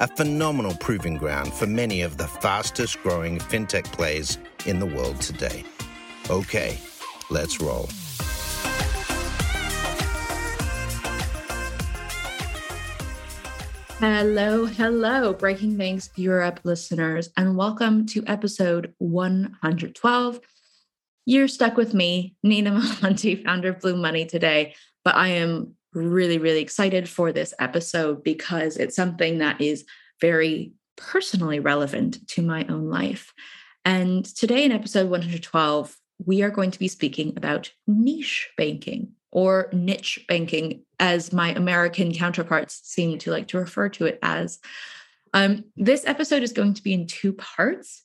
[0.00, 5.20] a phenomenal proving ground for many of the fastest growing fintech plays in the world
[5.20, 5.62] today.
[6.30, 6.78] Okay,
[7.28, 7.86] let's roll.
[13.98, 20.40] Hello, hello, Breaking Banks Europe listeners, and welcome to episode 112.
[21.26, 24.74] You're stuck with me, Nina Mohanty, founder of Bloom Money today,
[25.04, 29.84] but I am really, really excited for this episode because it's something that is
[30.20, 33.32] very personally relevant to my own life.
[33.84, 39.70] And today, in episode 112, we are going to be speaking about niche banking or
[39.72, 44.58] niche banking, as my American counterparts seem to like to refer to it as.
[45.32, 48.02] Um, this episode is going to be in two parts.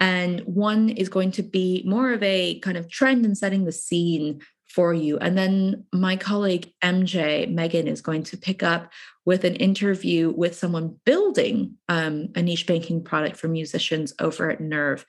[0.00, 3.72] And one is going to be more of a kind of trend and setting the
[3.72, 4.40] scene
[4.78, 5.18] for you.
[5.18, 8.92] And then my colleague MJ, Megan, is going to pick up
[9.24, 14.60] with an interview with someone building um, a niche banking product for musicians over at
[14.60, 15.04] Nerve.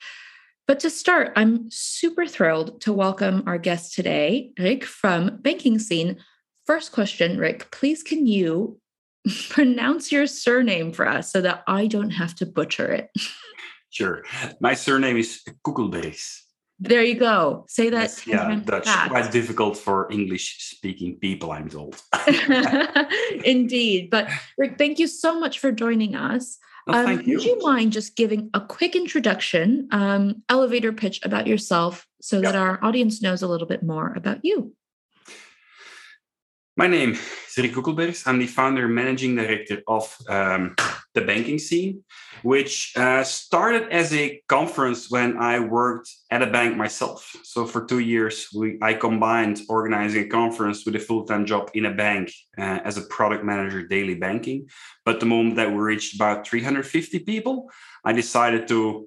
[0.66, 6.16] But to start, I'm super thrilled to welcome our guest today, Rik from Banking Scene.
[6.66, 8.80] First question, Rik, please can you
[9.50, 13.10] pronounce your surname for us so that I don't have to butcher it?
[13.90, 14.24] Sure.
[14.60, 16.42] My surname is Coeckelbergs.
[16.80, 17.66] There you go.
[17.68, 18.26] Say that.
[18.26, 18.86] Yeah, Dutch.
[18.86, 19.10] Fast.
[19.10, 22.00] Quite difficult for English speaking people, I'm told.
[23.44, 24.08] Indeed.
[24.10, 26.58] But Rik, thank you so much for joining us.
[26.86, 27.36] Um, you.
[27.36, 32.56] Would you mind just giving a quick introduction, um, elevator pitch about yourself so that
[32.56, 34.74] our audience knows a little bit more about you?
[36.80, 38.26] My name is Rik Coeckelbergs.
[38.26, 40.74] I'm the founder and managing director of um,
[41.12, 42.02] the banking scene,
[42.42, 47.36] which uh, started as a conference when I worked at a bank myself.
[47.42, 51.84] So for two years, we, I combined organizing a conference with a full-time job in
[51.84, 54.70] a bank uh, as a product manager, daily banking.
[55.04, 57.68] But the moment that we reached about 350 people,
[58.06, 59.06] I decided to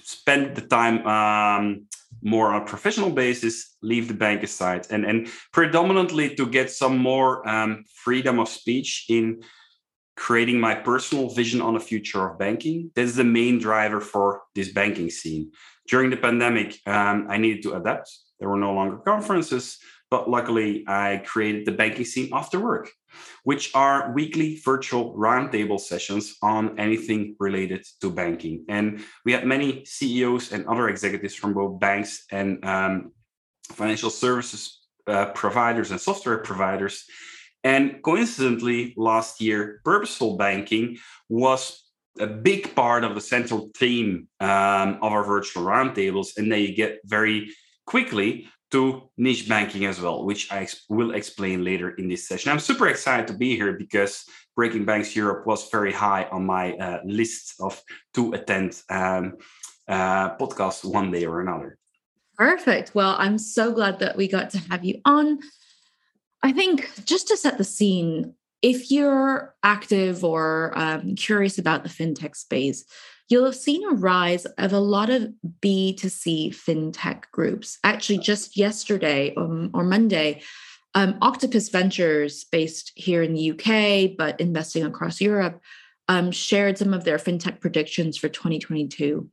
[0.00, 1.86] spend the time um,
[2.22, 6.98] more on a professional basis, leave the bank aside, and and predominantly to get some
[6.98, 9.42] more um, freedom of speech in
[10.16, 12.90] creating my personal vision on the future of banking.
[12.94, 15.52] That's the main driver for this banking scene.
[15.88, 18.10] During the pandemic, um, I needed to adapt.
[18.38, 19.78] There were no longer conferences,
[20.10, 22.90] but luckily I created the banking scene after work,
[23.44, 28.64] which are weekly virtual roundtable sessions on anything related to banking.
[28.68, 33.12] And we had many CEOs and other executives from both banks and um,
[33.70, 37.04] financial services uh, providers and software providers
[37.64, 40.98] and coincidentally, last year, purposeful banking
[41.28, 41.84] was
[42.18, 46.36] a big part of the central theme um, of our virtual roundtables.
[46.36, 47.54] And then you get very
[47.86, 52.50] quickly to niche banking as well, which I will explain later in this session.
[52.50, 54.24] I'm super excited to be here because
[54.56, 57.80] Breaking Banks Europe was very high on my uh, list of
[58.14, 59.36] to attend um,
[59.88, 61.78] uh, podcasts one day or another.
[62.36, 62.94] Perfect.
[62.94, 65.38] Well, I'm so glad that we got to have you on.
[66.42, 71.90] I think just to set the scene, if you're active or um, curious about the
[71.90, 72.84] fintech space,
[73.32, 77.78] you'll have seen a rise of a lot of B2C fintech groups.
[77.82, 80.42] Actually, just yesterday um, or Monday,
[80.94, 85.62] um, Octopus Ventures, based here in the UK but investing across Europe,
[86.08, 89.30] um, shared some of their fintech predictions for 2022.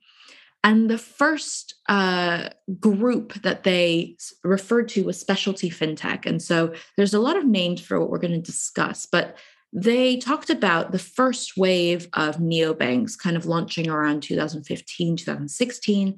[0.64, 2.50] And the first uh,
[2.80, 6.26] group that they referred to was specialty fintech.
[6.26, 9.38] And so there's a lot of names for what we're going to discuss, but
[9.72, 16.16] they talked about the first wave of neobanks kind of launching around 2015, 2016.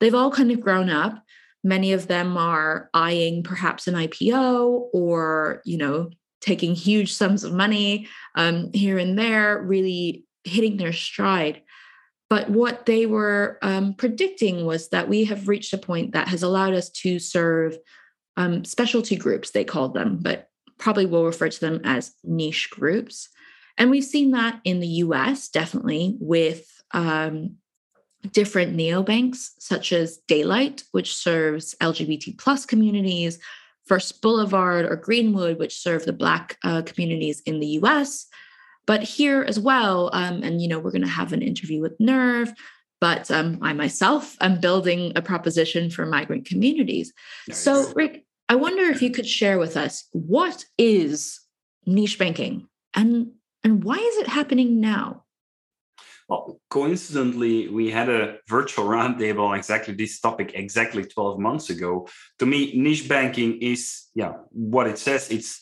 [0.00, 1.22] They've all kind of grown up.
[1.64, 6.10] Many of them are eyeing perhaps an IPO or, you know,
[6.40, 11.62] taking huge sums of money um, here and there, really hitting their stride.
[12.28, 16.42] But what they were um, predicting was that we have reached a point that has
[16.42, 17.76] allowed us to serve
[18.36, 20.49] um, specialty groups, they called them, but
[20.80, 23.28] probably will refer to them as niche groups.
[23.78, 27.56] And we've seen that in the US, definitely, with um,
[28.32, 33.38] different neobanks, such as Daylight, which serves LGBT plus communities,
[33.86, 38.26] First Boulevard or Greenwood, which serve the Black uh, communities in the US,
[38.86, 41.98] But here as well, um, and you know, we're going to have an interview with
[42.00, 42.52] Nerve.
[43.00, 47.12] But um, I myself am building a proposition for migrant communities.
[47.48, 47.58] Nice.
[47.58, 51.38] So, Rik, I wonder if you could share with us what is
[51.86, 53.30] niche banking and
[53.62, 55.22] and why is it happening now?
[56.28, 62.08] Well, coincidentally, we had a virtual roundtable on exactly this topic exactly 12 months ago.
[62.40, 65.30] To me, niche banking is, yeah, what it says.
[65.30, 65.60] It's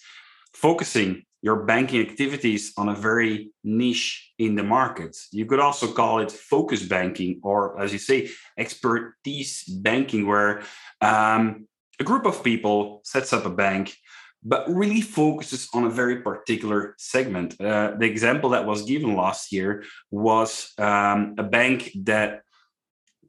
[0.55, 5.15] focusing your banking activities on a very niche in the market.
[5.31, 10.63] You could also call it focus banking, or as you say, expertise banking, where
[11.01, 11.68] um,
[12.01, 13.97] a group of people sets up a bank
[14.45, 17.61] but really focuses on a very particular segment.
[17.61, 22.43] Uh, the example that was given last year was um, a bank that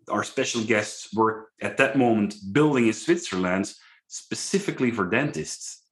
[0.09, 3.73] our special guests were at that moment building in Switzerland
[4.07, 5.83] specifically for dentists.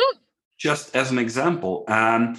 [0.00, 0.18] Hmm.
[0.58, 1.84] Just as an example.
[1.88, 2.36] Um,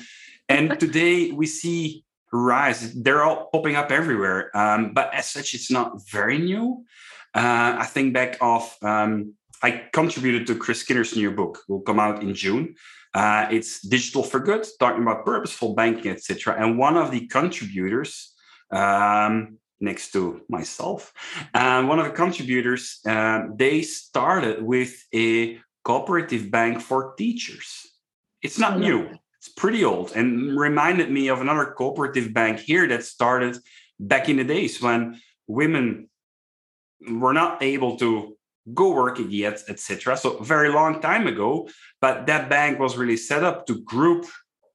[0.48, 4.56] and today we see rise, they're all popping up everywhere.
[4.58, 6.86] Um, but as such, it's not very new.
[7.34, 11.60] Uh, I think back of um, I contributed to Chris Skinner's new book.
[11.68, 12.76] Will come out in June.
[13.14, 16.56] Uh, it's digital for good, talking about purposeful banking, etc.
[16.60, 18.34] And one of the contributors,
[18.72, 21.14] um, next to myself,
[21.54, 27.88] uh, one of the contributors, uh, they started with a cooperative bank for teachers.
[28.42, 29.10] It's not new.
[29.38, 33.58] It's pretty old and reminded me of another cooperative bank here that started
[34.00, 36.10] back in the days when women
[37.08, 38.36] were not able to
[38.74, 40.18] go work it yet, etc.
[40.18, 41.70] So very long time ago,
[42.02, 44.26] but that bank was really set up to group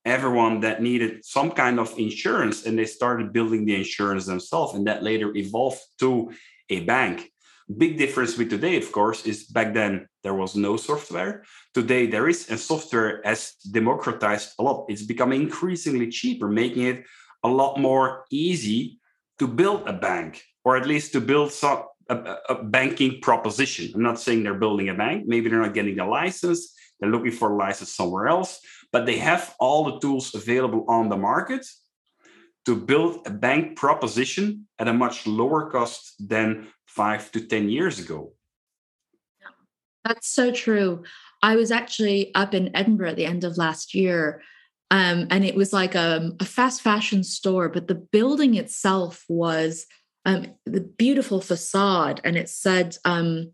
[0.05, 4.87] everyone that needed some kind of insurance, and they started building the insurance themselves, and
[4.87, 6.31] that later evolved to
[6.71, 7.31] a bank.
[7.77, 11.45] Big difference with today, of course, is back then there was no software.
[11.75, 14.87] Today there is, and software has democratized a lot.
[14.89, 17.05] It's becoming increasingly cheaper, making it
[17.45, 18.99] a lot more easy
[19.39, 23.93] to build a bank, or at least to build some a, a, banking proposition.
[23.95, 25.25] I'm not saying they're building a bank.
[25.27, 26.75] Maybe they're not getting a license.
[26.99, 28.61] They're looking for a license somewhere else,
[28.93, 31.67] but they have all the tools available on the market
[32.67, 37.99] to build a bank proposition at a much lower cost than five to 10 years
[37.99, 38.33] ago.
[40.05, 41.05] That's so true.
[41.43, 44.43] I was actually up in Edinburgh at the end of last year.
[44.91, 49.87] Um, and it was like a, a fast fashion store, but the building itself was
[50.25, 53.53] um, the beautiful facade, and it said um,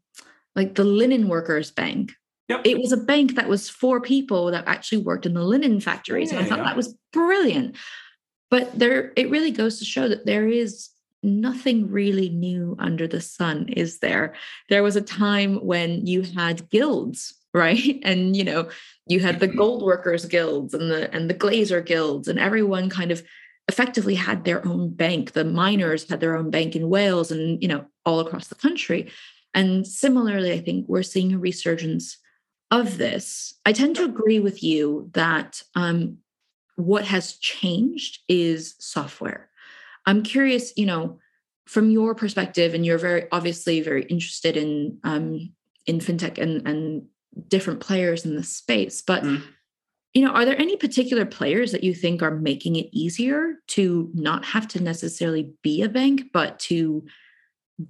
[0.55, 2.13] like the linen workers bank.
[2.49, 2.63] Yep.
[2.65, 6.31] It was a bank that was for people that actually worked in the linen factories.
[6.31, 6.65] Yeah, and I thought yeah.
[6.65, 7.77] that was brilliant.
[8.51, 10.91] But there, it really goes to show that there is
[11.23, 14.35] nothing really new under the sun, is there?
[14.69, 18.01] There was a time when you had guilds, right?
[18.03, 18.69] And you know,
[19.07, 23.11] you had the gold workers guilds and the and the glazer guilds, and everyone kind
[23.11, 23.23] of
[23.69, 25.33] effectively had their own bank.
[25.33, 29.11] The miners had their own bank in Wales and, you know, all across the country.
[29.55, 32.19] And similarly, I think we're seeing a resurgence
[32.71, 33.55] of this.
[33.65, 36.19] I tend to agree with you that um,
[36.77, 39.49] what has changed is software.
[40.05, 41.19] I'm curious, you know,
[41.67, 45.53] from your perspective, and you're very obviously very interested in um,
[45.87, 47.07] in fintech and and
[47.49, 49.43] different players in the space, but mm
[50.17, 54.11] you know are there any particular players that you think are making it easier to
[54.15, 57.05] not have to necessarily be a bank but to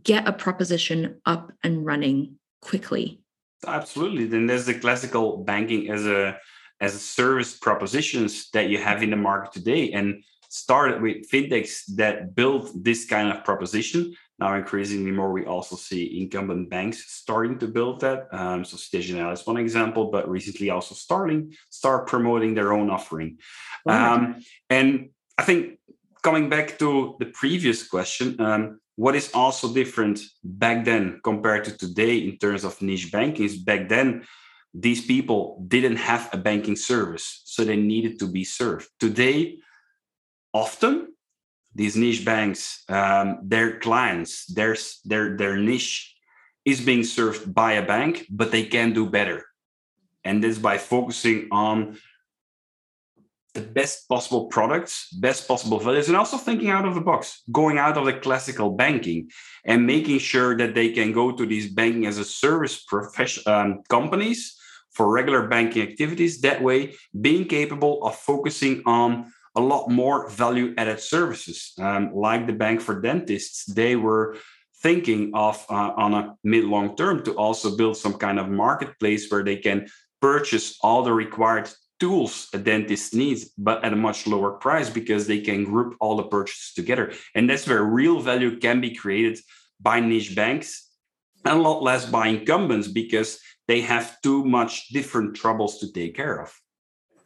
[0.03, 3.21] get a proposition up and running quickly?
[3.65, 4.27] Absolutely.
[4.27, 6.37] Then there's the classical banking as a
[6.81, 11.85] as a service propositions that you have in the market today and started with fintechs
[11.95, 17.59] that build this kind of proposition now, increasingly more, we also see incumbent banks starting
[17.59, 18.29] to build that.
[18.33, 23.39] Um, so Generale is one example, but recently also starting start promoting their own offering.
[23.89, 25.79] Um, and I think
[26.23, 31.77] coming back to the previous question, um, what is also different back then compared to
[31.77, 34.27] today in terms of niche banking is back then
[34.75, 38.89] these people didn't have a banking service, so they needed to be served.
[39.01, 39.59] Today,
[40.53, 41.16] often
[41.77, 46.17] these niche banks, um, their clients, their, their, their niche
[46.65, 49.45] is being served by a bank, but they can do better.
[50.25, 51.99] And this by focusing on
[53.53, 57.79] the best possible products, best possible values, and also thinking out of the box, going
[57.79, 59.31] out of the classical banking
[59.65, 63.83] and making sure that they can go to these banking as a service profession um,
[63.89, 64.57] companies
[64.93, 66.41] for regular banking activities.
[66.41, 71.73] That way, being capable of focusing on a lot more value added services.
[71.79, 74.37] Um, like the bank for dentists, they were
[74.83, 79.31] thinking of uh, on a mid long term to also build some kind of marketplace
[79.31, 79.89] where they can
[80.21, 85.27] purchase all the required tools a dentist needs, but at a much lower price because
[85.27, 87.13] they can group all the purchases together.
[87.35, 89.39] And that's where real value can be created
[89.81, 90.91] by niche banks
[91.45, 96.15] and a lot less by incumbents because they have too much different troubles to take
[96.15, 96.53] care of.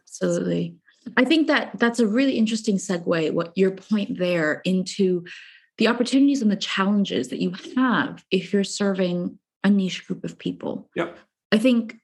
[0.03, 0.77] Absolutely.
[1.17, 5.25] I think that that's a really interesting segue, what your point there into
[5.79, 10.39] the opportunities and the challenges that you have if you're serving a niche group of
[10.39, 10.91] people.
[10.95, 11.19] Yep.
[11.53, 11.97] I think,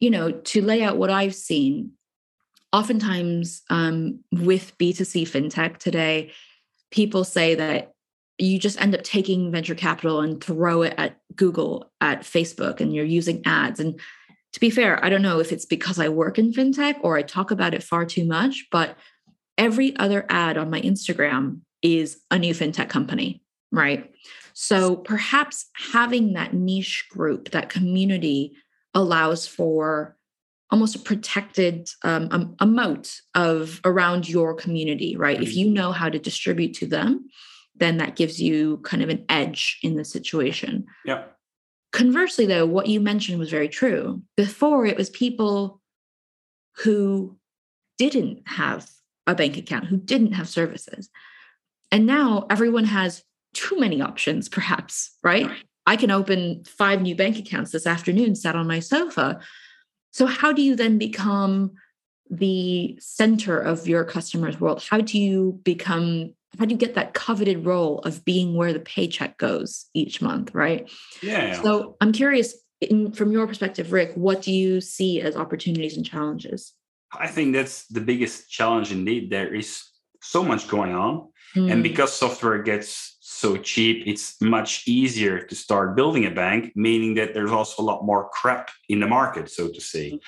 [0.00, 1.92] you know, to lay out what I've seen,
[2.72, 6.32] oftentimes um, with B2C fintech today,
[6.90, 7.92] people say that
[8.38, 12.94] you just end up taking venture capital and throw it at Google, at Facebook, and
[12.94, 13.78] you're using ads.
[13.78, 14.00] And
[14.52, 17.22] to be fair, I don't know if it's because I work in fintech or I
[17.22, 18.96] talk about it far too much, but
[19.56, 24.12] every other ad on my Instagram is a new fintech company, right?
[24.54, 28.54] So perhaps having that niche group, that community
[28.94, 30.16] allows for
[30.70, 35.44] almost a protected um, a, a, moat of around your community right mm-hmm.
[35.44, 37.28] if you know how to distribute to them
[37.76, 41.24] then that gives you kind of an edge in the situation yeah
[41.92, 44.22] conversely though what you mentioned was very true.
[44.36, 45.80] Before it was people
[46.78, 47.36] who
[47.98, 48.88] didn't have
[49.26, 51.08] a bank account who didn't have services.
[51.90, 53.22] And now everyone has
[53.54, 55.50] too many options perhaps right?
[55.86, 59.40] I can open five new bank accounts this afternoon, sat on my sofa.
[60.12, 61.72] So, how do you then become
[62.30, 64.84] the center of your customer's world?
[64.88, 68.80] How do you become, how do you get that coveted role of being where the
[68.80, 70.90] paycheck goes each month, right?
[71.22, 71.60] Yeah.
[71.62, 76.04] So, I'm curious, in, from your perspective, Rik, what do you see as opportunities and
[76.06, 76.74] challenges?
[77.12, 79.30] I think that's the biggest challenge indeed.
[79.30, 79.82] There is
[80.22, 81.28] so much going on.
[81.54, 81.70] Mm.
[81.70, 81.82] And hmm.
[81.82, 87.34] because software gets so cheap, it's much easier to start building a bank, meaning that
[87.34, 90.18] there's also a lot more crap in the market, so to say.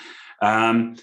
[0.42, 0.96] Um,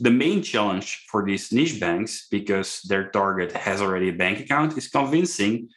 [0.00, 4.76] the main challenge for these niche banks, because their target has already a bank account,
[4.76, 5.68] is convincing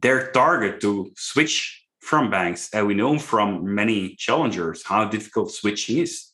[0.00, 2.68] their target to switch from banks.
[2.72, 6.28] And we know from many challengers how difficult switching is.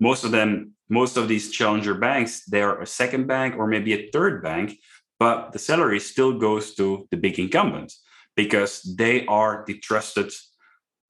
[0.00, 4.10] Most of them, most of these challenger banks, they're a second bank or maybe a
[4.10, 4.78] third bank
[5.18, 7.92] but the salary still goes to the big incumbent
[8.36, 10.32] because they are the trusted,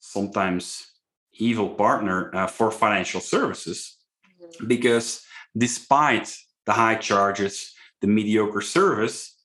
[0.01, 0.87] sometimes
[1.33, 3.97] evil partner uh, for financial services.
[4.41, 4.67] Mm-hmm.
[4.67, 5.25] Because
[5.57, 9.37] despite the high charges, the mediocre service,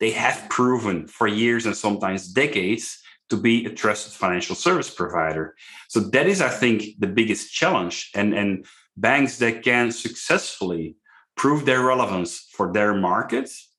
[0.00, 3.00] they have proven for years and sometimes decades
[3.30, 5.54] to be a trusted financial service provider.
[5.88, 8.10] So that is, I think, the biggest challenge.
[8.14, 8.64] And, and
[8.96, 10.96] banks that can successfully
[11.36, 13.70] prove their relevance for their markets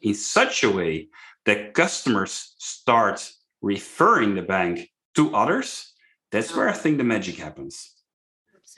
[0.00, 1.08] in such a way
[1.44, 3.30] that customers start
[3.62, 5.92] referring the bank to others,
[6.30, 7.97] that's where I think the magic happens.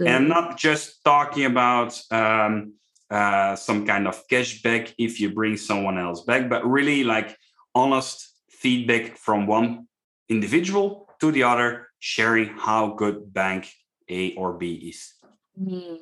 [0.00, 0.16] Absolutely.
[0.16, 2.74] And not just talking about um,
[3.10, 7.36] uh, some kind of cashback if you bring someone else back, but really like
[7.74, 9.86] honest feedback from one
[10.28, 13.70] individual to the other, sharing how good bank
[14.08, 15.12] A or B is.
[15.60, 15.98] Mm.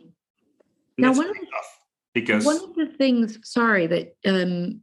[0.96, 1.46] Now, one of, the,
[2.14, 4.80] because one of the things, sorry, that um,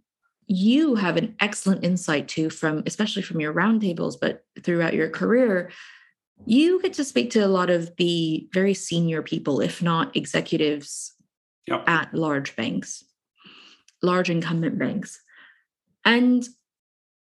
[0.48, 5.72] you have an excellent insight to from especially from your roundtables but throughout your career
[6.46, 11.13] you get to speak to a lot of the very senior people if not executives
[11.68, 11.84] yep.
[11.88, 13.04] at large banks
[14.01, 15.22] large incumbent banks
[16.04, 16.48] and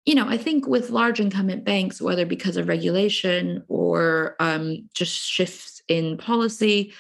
[0.06, 5.20] you know i think with large incumbent banks whether because of regulation or um, just
[5.20, 6.94] shifts in policy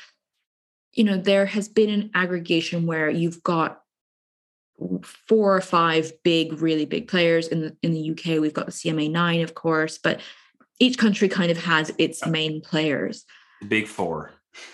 [0.93, 3.81] you know there has been an aggregation where you've got
[5.03, 8.41] four or five big, really big players in the in the UK.
[8.41, 10.21] We've got the CMA nine, of course, but
[10.81, 13.23] each country kind of has its main players.
[13.61, 14.31] The big four.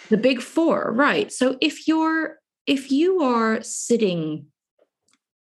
[0.09, 1.31] The big four, right?
[1.31, 4.47] So if you're if you are sitting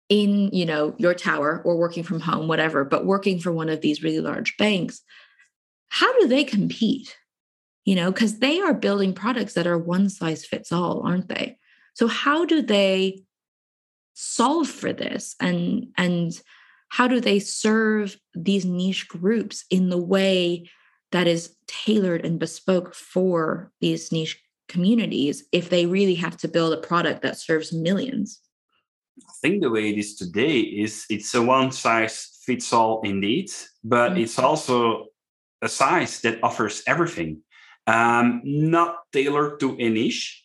[0.08, 3.80] in you know your tower or working from home whatever but working for one of
[3.80, 5.02] these really large banks
[5.88, 7.16] how do they compete
[7.84, 11.58] you know because they are building products that are one size fits all aren't they
[11.94, 13.20] so how do they
[14.14, 16.40] solve for this and and
[16.88, 20.68] how do they serve these niche groups in the way
[21.12, 26.72] that is tailored and bespoke for these niche communities if they really have to build
[26.72, 28.40] a product that serves millions
[29.28, 33.50] i think the way it is today is it's a one size fits all indeed
[33.84, 34.22] but mm-hmm.
[34.22, 35.06] it's also
[35.62, 37.40] a size that offers everything
[37.86, 40.44] um, not tailored to a niche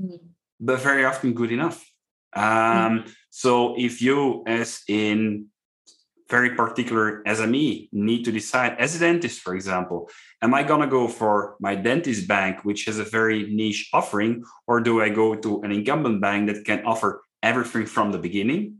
[0.00, 0.16] mm-hmm.
[0.58, 1.84] but very often good enough.
[2.32, 5.46] Um, so if you, as in
[6.30, 10.08] very particular SME need to decide, as a dentist, for example,
[10.40, 14.44] am I going to go for my dentist bank, which has a very niche offering,
[14.66, 18.76] or do I go to an incumbent bank that can offer everything from the beginning?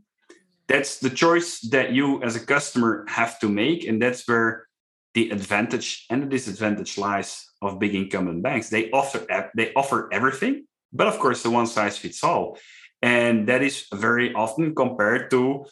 [0.67, 3.85] That's the choice that you, as a customer, have to make.
[3.85, 4.67] And that's where
[5.13, 8.69] the advantage and the disadvantage lies of big incumbent banks.
[8.69, 12.57] They offer they offer everything, but of course, the one size fits all,
[13.01, 15.65] and that is very often compared to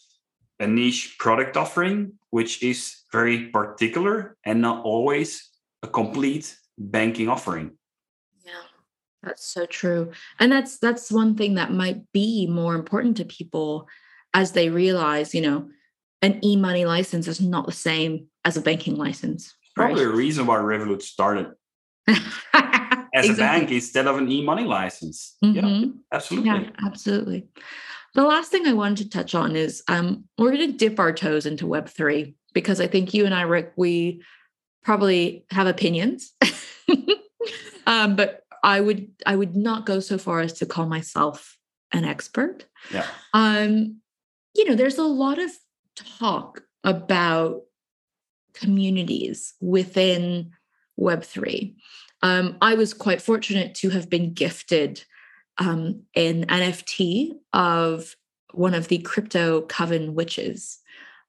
[0.59, 5.49] a niche product offering, which is very particular and not always
[5.83, 7.71] a complete banking offering.
[8.45, 8.51] Yeah,
[9.23, 10.11] that's so true.
[10.39, 13.87] And that's that's one thing that might be more important to people
[14.33, 15.69] as they realize, you know,
[16.21, 19.55] an e-money license is not the same as a banking license.
[19.75, 21.53] Probably a reason why Revolut started
[22.07, 22.17] as
[23.13, 23.31] exactly.
[23.31, 25.37] a bank instead of an e-money license.
[25.43, 25.65] Mm-hmm.
[25.65, 26.49] Yeah, absolutely.
[26.49, 27.47] Yeah, absolutely.
[28.15, 31.13] The last thing I wanted to touch on is um, we're going to dip our
[31.13, 34.23] toes into Web3 because I think you and I, Rik, we
[34.83, 36.33] probably have opinions.
[37.87, 41.57] um, but I would I would not go so far as to call myself
[41.91, 42.65] an expert.
[42.91, 43.05] Yeah.
[43.33, 44.01] Um,
[44.55, 45.51] you know, there's a lot of
[45.95, 47.61] talk about
[48.53, 50.51] communities within
[50.99, 51.75] Web3.
[52.21, 55.03] Um, I was quite fortunate to have been gifted
[55.59, 58.15] um, an NFT of
[58.53, 60.79] one of the crypto coven witches.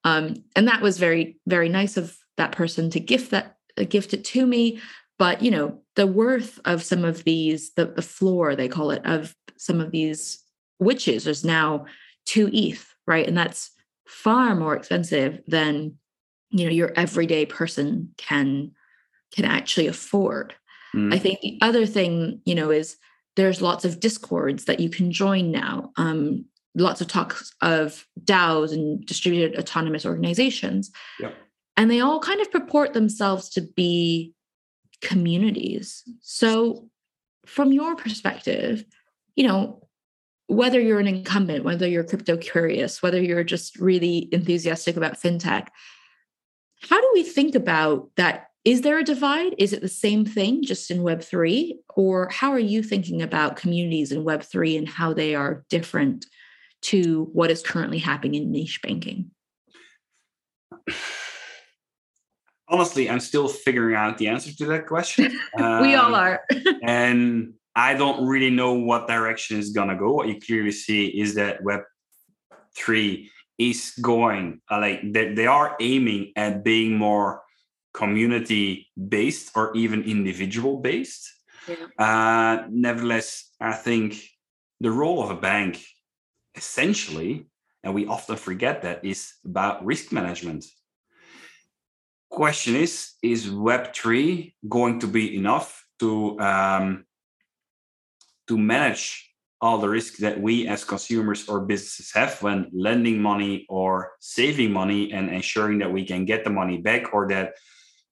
[0.05, 4.15] Um, and that was very, very nice of that person to gift that uh, gift
[4.15, 4.81] it to me.
[5.19, 9.05] But you know, the worth of some of these, the, the floor they call it,
[9.05, 10.43] of some of these
[10.79, 11.85] witches is now
[12.25, 13.27] two ETH, right?
[13.27, 13.71] And that's
[14.07, 15.97] far more expensive than
[16.51, 18.73] you know your everyday person can
[19.33, 20.55] can actually afford.
[20.95, 21.15] Mm.
[21.15, 22.97] I think the other thing, you know, is
[23.37, 25.93] there's lots of discords that you can join now.
[25.97, 26.45] Um,
[26.75, 30.91] lots of talks of DAOs and distributed autonomous organizations.
[31.19, 31.35] Yep.
[31.77, 34.35] And they all kind of purport themselves to be
[35.01, 36.03] communities.
[36.21, 36.89] So,
[37.47, 38.85] from your perspective,
[39.35, 39.81] you know,
[40.47, 45.69] whether you're an incumbent, whether you're crypto curious, whether you're just really enthusiastic about fintech,
[46.83, 49.55] how do we think about that is there a divide?
[49.59, 51.73] Is it the same thing just in Web3?
[51.97, 56.27] Or how are you thinking about communities in Web3 and how they are different
[56.83, 59.31] to what is currently happening in niche banking?
[62.69, 65.33] Honestly, I'm still figuring out the answer to that question.
[65.57, 66.41] we all um, are.
[66.83, 70.13] and I don't really know what direction is going to go.
[70.13, 73.27] What you clearly see is that Web3
[73.59, 77.43] is going, uh, like they, they are aiming at being more
[77.93, 81.31] community based or even individual based.
[81.69, 81.87] Yeah.
[81.99, 84.23] Uh, nevertheless, I think
[84.81, 85.83] the role of a bank
[86.55, 87.47] essentially,
[87.83, 90.65] and we often forget that, is about risk management.
[92.29, 97.05] Question is Is Web3 going to be enough to, um,
[98.49, 103.67] to manage all the risks that we as consumers or businesses have when lending money
[103.69, 107.55] or saving money and ensuring that we can get the money back or that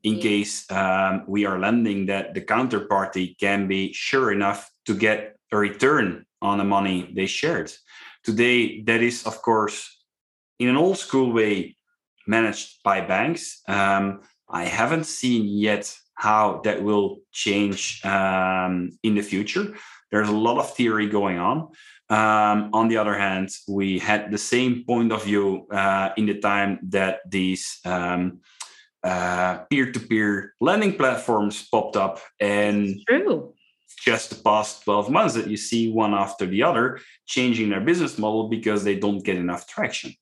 [0.03, 5.37] in case um, we are lending that the counterparty can be sure enough to get
[5.53, 7.73] a return on the money they shared.
[8.23, 10.05] Today, that is, of course,
[10.59, 11.77] in an old school way
[12.27, 13.63] managed by banks.
[13.67, 19.75] Um, I haven't seen yet how that will change um, in the future.
[20.11, 21.69] There's a lot of theory going on.
[22.11, 26.39] Um, on the other hand, we had the same point of view uh, in the
[26.39, 28.41] time that these um,
[29.05, 33.55] uh, peer-to-peer lending platforms popped up and True.
[34.05, 38.19] just the past 12 months that you see one after the other changing their business
[38.19, 40.13] model because they don't get enough traction.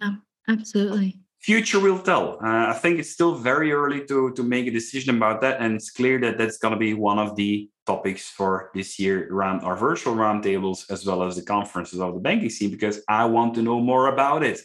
[0.00, 0.16] Yeah
[0.48, 1.18] absolutely.
[1.40, 2.38] Future will tell.
[2.42, 5.74] Uh, i think it's still very early to to make a decision about that and
[5.74, 9.60] it's clear that that's going to be one of the topics for this year around
[9.60, 13.54] our virtual roundtables as well as the conferences of the banking scene because i want
[13.54, 14.60] to know more about it.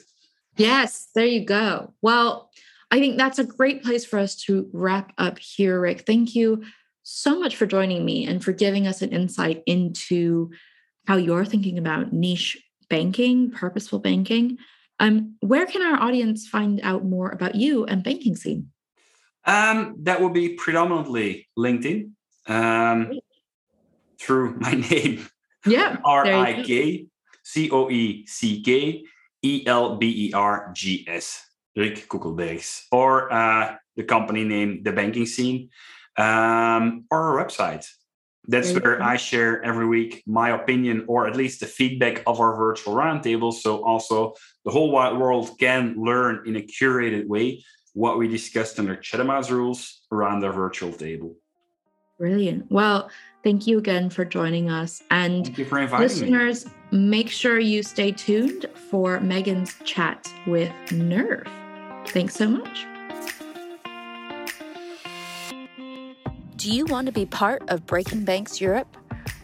[0.58, 1.94] Yes there you go.
[2.02, 2.50] Well
[2.92, 6.06] I think that's a great place for us to wrap up here, Rik.
[6.06, 6.64] Thank you
[7.04, 10.52] so much for joining me and for giving us an insight into
[11.08, 14.58] how you're thinking about niche banking, purposeful banking.
[15.00, 18.72] Um, where can our audience find out more about you and banking scene?
[19.46, 22.12] Um, that would be predominantly LinkedIn
[22.48, 23.20] um,
[24.20, 25.28] through my name.
[25.66, 25.98] Yeah.
[26.04, 27.08] R I K
[27.44, 29.04] C O E C K
[29.42, 31.51] E L B E R G S.
[31.76, 35.70] Rik Coeckelbergs, or uh, the company name, The Banking Scene,
[36.18, 37.88] um, or our website,
[38.48, 42.56] that's where I share every week my opinion or at least the feedback of our
[42.56, 43.54] virtual roundtable.
[43.54, 44.34] So also
[44.66, 49.28] the whole wide world can learn in a curated way what we discussed under Chatham
[49.28, 51.36] House rules around our virtual table.
[52.18, 52.72] Brilliant.
[52.72, 53.10] Well,
[53.44, 55.04] thank you again for joining us.
[55.12, 57.00] And thank you for inviting listeners, me.
[57.10, 61.48] make sure you stay tuned for Megan's chat with Nerve.
[62.08, 62.86] Thanks so much.
[66.58, 68.96] Do you want to be part of Breaking Banks Europe?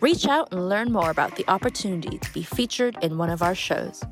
[0.01, 3.55] Reach out and learn more about the opportunity to be featured in one of our
[3.55, 4.03] shows.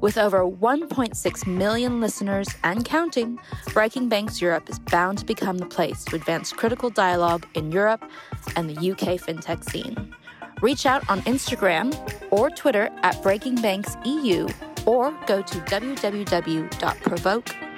[0.00, 3.40] With over 1.6 million listeners and counting,
[3.72, 8.08] Breaking Banks Europe is bound to become the place to advance critical dialogue in Europe
[8.54, 10.14] and the UK fintech scene.
[10.60, 11.92] Reach out on Instagram
[12.30, 14.46] or Twitter at Breaking Banks EU
[14.86, 15.60] or go to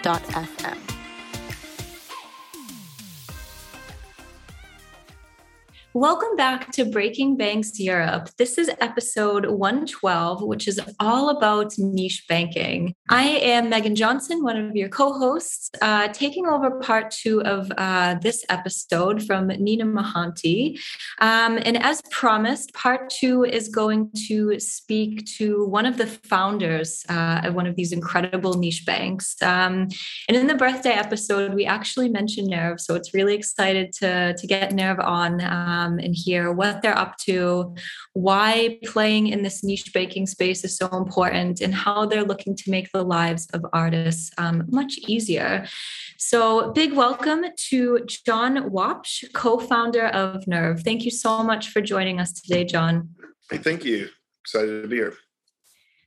[0.05, 0.94] www.provoke.fm.
[5.97, 8.29] Welcome back to Breaking Banks Europe.
[8.37, 12.97] This is episode 112, which is all about niche banking.
[13.11, 17.71] I am Megan Johnson, one of your co hosts, uh, taking over part two of
[17.79, 20.81] uh, this episode from Nina Mohanty.
[21.21, 27.05] Um, and as promised, part two is going to speak to one of the founders
[27.09, 29.41] uh, of one of these incredible niche banks.
[29.41, 29.87] Um,
[30.29, 32.81] and in the birthday episode, we actually mentioned Nerve.
[32.81, 35.41] So it's really excited to, to get Nerve on.
[35.41, 37.75] Um, um, and hear what they're up to,
[38.13, 42.71] why playing in this niche baking space is so important, and how they're looking to
[42.71, 45.67] make the lives of artists um, much easier.
[46.19, 50.81] So, big welcome to John Wapsch, co founder of Nerve.
[50.81, 53.11] Thank you so much for joining us today, John.
[53.51, 54.09] Hey, thank you.
[54.43, 55.15] Excited to be here.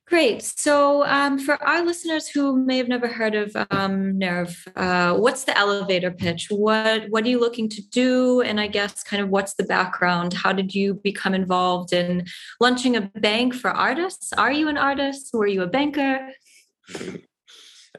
[0.08, 0.42] Great.
[0.42, 5.44] So, um, for our listeners who may have never heard of um, Nerve, uh, what's
[5.44, 6.48] the elevator pitch?
[6.50, 8.40] What What are you looking to do?
[8.40, 10.34] And I guess, kind of, what's the background?
[10.34, 12.26] How did you become involved in
[12.62, 14.32] launching a bank for artists?
[14.32, 15.32] Are you an artist?
[15.34, 16.32] Were you a banker?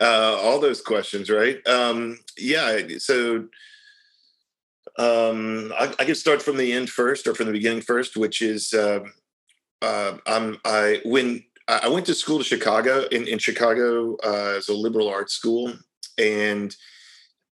[0.01, 1.59] Uh, all those questions, right?
[1.67, 2.79] Um, yeah.
[2.99, 3.49] So,
[4.97, 8.41] um, I, I can start from the end first, or from the beginning first, which
[8.41, 8.73] is.
[8.73, 9.01] Uh,
[9.83, 14.69] uh, I'm I when I went to school to Chicago in, in Chicago uh, as
[14.69, 15.73] a liberal arts school,
[16.17, 16.75] and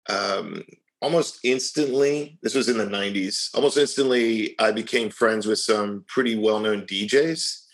[0.09, 0.64] um,
[1.01, 3.55] almost instantly, this was in the '90s.
[3.55, 7.64] Almost instantly, I became friends with some pretty well-known DJs,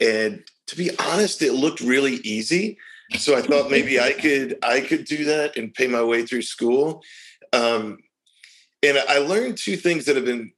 [0.00, 2.78] and to be honest, it looked really easy.
[3.18, 6.42] So I thought maybe I could I could do that and pay my way through
[6.42, 7.02] school.
[7.52, 7.98] Um,
[8.82, 10.52] and I learned two things that have been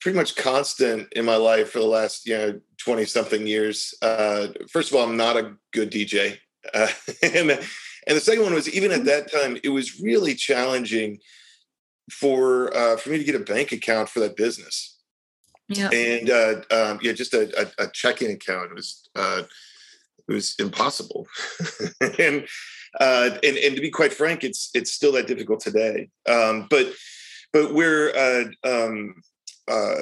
[0.00, 3.94] pretty much constant in my life for the last you know 20 something years.
[4.02, 6.38] Uh, first of all i'm not a good dj
[6.74, 6.88] uh,
[7.22, 11.18] and and the second one was even at that time it was really challenging
[12.10, 14.96] for uh, for me to get a bank account for that business.
[15.68, 15.90] Yeah.
[15.90, 19.42] And uh, um, yeah just a, a, a, checking account it was uh,
[20.28, 21.26] it was impossible.
[22.18, 22.46] And
[23.00, 26.08] uh, and and to be quite frank it's it's still that difficult today.
[26.28, 26.94] Um, but
[27.52, 29.14] but we're uh, um,
[29.68, 29.96] uh,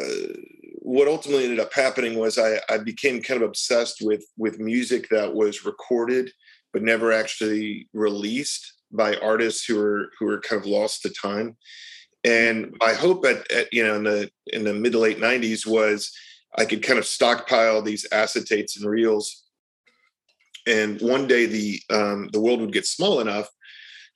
[0.83, 5.09] what ultimately ended up happening was I, I, became kind of obsessed with with music
[5.11, 6.31] that was recorded
[6.72, 11.57] but never actually released by artists who were who were kind of lost to time.
[12.24, 15.66] And my hope at, at you know in the in the mid to late '90s
[15.66, 16.12] was
[16.57, 19.44] I could kind of stockpile these acetates and reels,
[20.66, 23.48] and one day the um, the world would get small enough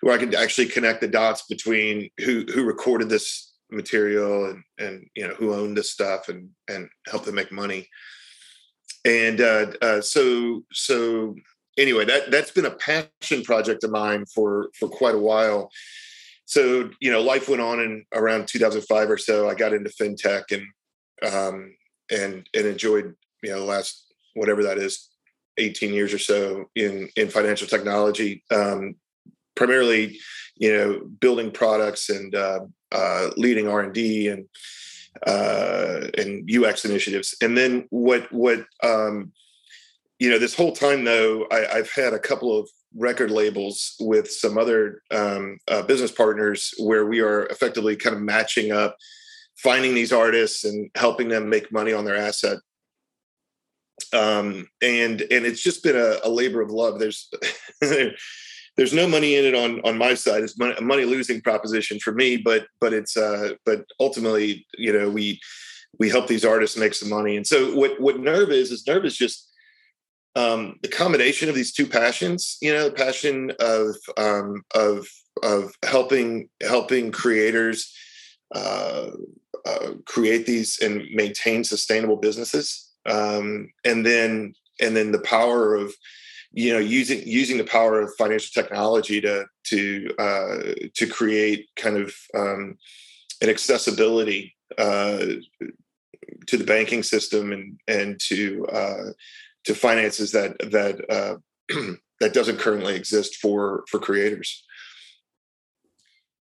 [0.00, 5.06] where I could actually connect the dots between who who recorded this material and and
[5.14, 7.88] you know who owned this stuff and and help them make money.
[9.04, 11.35] And uh, uh, so so
[11.78, 15.70] anyway that that's been a passion project of mine for for quite a while.
[16.46, 20.42] So you know life went on in around 2005 or so i got into fintech
[20.50, 21.76] and um
[22.11, 25.09] and and enjoyed you know the last whatever that is
[25.59, 28.96] 18 years or so in in financial technology um
[29.54, 30.18] primarily
[30.56, 32.60] you know building products and uh,
[32.92, 34.46] uh, leading R and D and
[35.26, 37.34] uh, and UX initiatives.
[37.40, 39.32] And then what what um,
[40.18, 44.30] you know this whole time though I, have had a couple of record labels with
[44.30, 48.96] some other um, uh, business partners where we are effectively kind of matching up,
[49.56, 52.58] finding these artists and helping them make money on their asset.
[54.12, 56.98] Um, and and it's just been a, a labor of love.
[56.98, 57.30] There's
[58.76, 60.42] there's no money in it on on my side.
[60.42, 64.92] It's money, a money losing proposition for me, but but it's uh, but ultimately, you
[64.92, 65.40] know, we
[65.98, 67.37] we help these artists make some money.
[67.37, 69.48] And so what what Nerve is is Nerve is just
[70.37, 72.56] um, the combination of these two passions.
[72.61, 75.06] You know, the passion of um, of
[75.42, 77.94] of helping helping creators
[78.54, 79.11] uh,
[79.66, 85.92] uh, create these and maintain sustainable businesses, um, and then and then the power of
[86.52, 90.56] you know using using the power of financial technology to to uh,
[90.94, 92.76] to create kind of um,
[93.40, 95.18] an accessibility uh,
[96.46, 99.04] to the banking system and and to uh,
[99.64, 101.36] to finances that that uh,
[102.20, 104.64] that doesn't currently exist for for creators.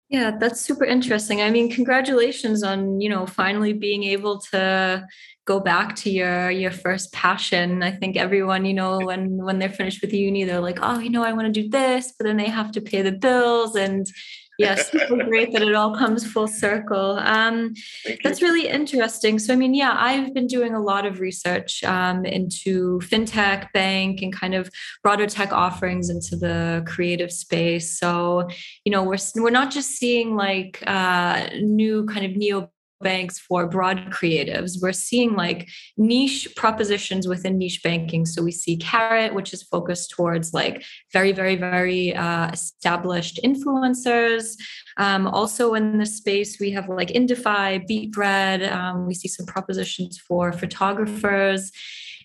[0.08, 1.42] Yeah, that's super interesting.
[1.42, 5.04] I mean, congratulations on, you know, finally being able to
[5.46, 7.82] go back to your your first passion.
[7.82, 11.10] I think everyone, you know, when when they're finished with uni, they're like, "Oh, you
[11.10, 14.06] know, I want to do this," but then they have to pay the bills and
[14.58, 17.18] yes, great that it all comes full circle.
[17.18, 17.74] Um,
[18.22, 19.38] that's really interesting.
[19.38, 24.22] So, I mean, yeah, I've been doing a lot of research um, into fintech, bank,
[24.22, 24.70] and kind of
[25.02, 27.98] broader tech offerings into the creative space.
[27.98, 28.48] So,
[28.84, 33.66] you know, we're we're not just seeing like uh, new kind of neo banks for
[33.66, 34.80] broad creatives.
[34.80, 38.26] We're seeing like niche propositions within niche banking.
[38.26, 44.56] So we see Karat, which is focused towards like very, very, very uh, established influencers.
[44.96, 48.72] Um, also in this space, we have like Indify, BeatBread.
[48.72, 51.70] Um, we see some propositions for photographers.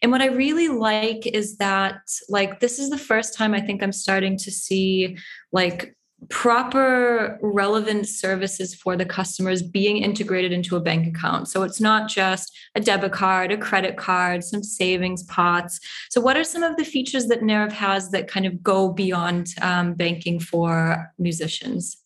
[0.02, 3.84] And what I really like is that, like, this is the first time I think
[3.84, 5.16] I'm starting to see
[5.52, 5.96] like
[6.30, 11.48] proper relevant services for the customers being integrated into a bank account.
[11.48, 15.80] So it's not just a debit card, a credit card, some savings pots.
[16.10, 19.48] So, what are some of the features that Nerve has that kind of go beyond
[19.62, 21.98] um, banking for musicians?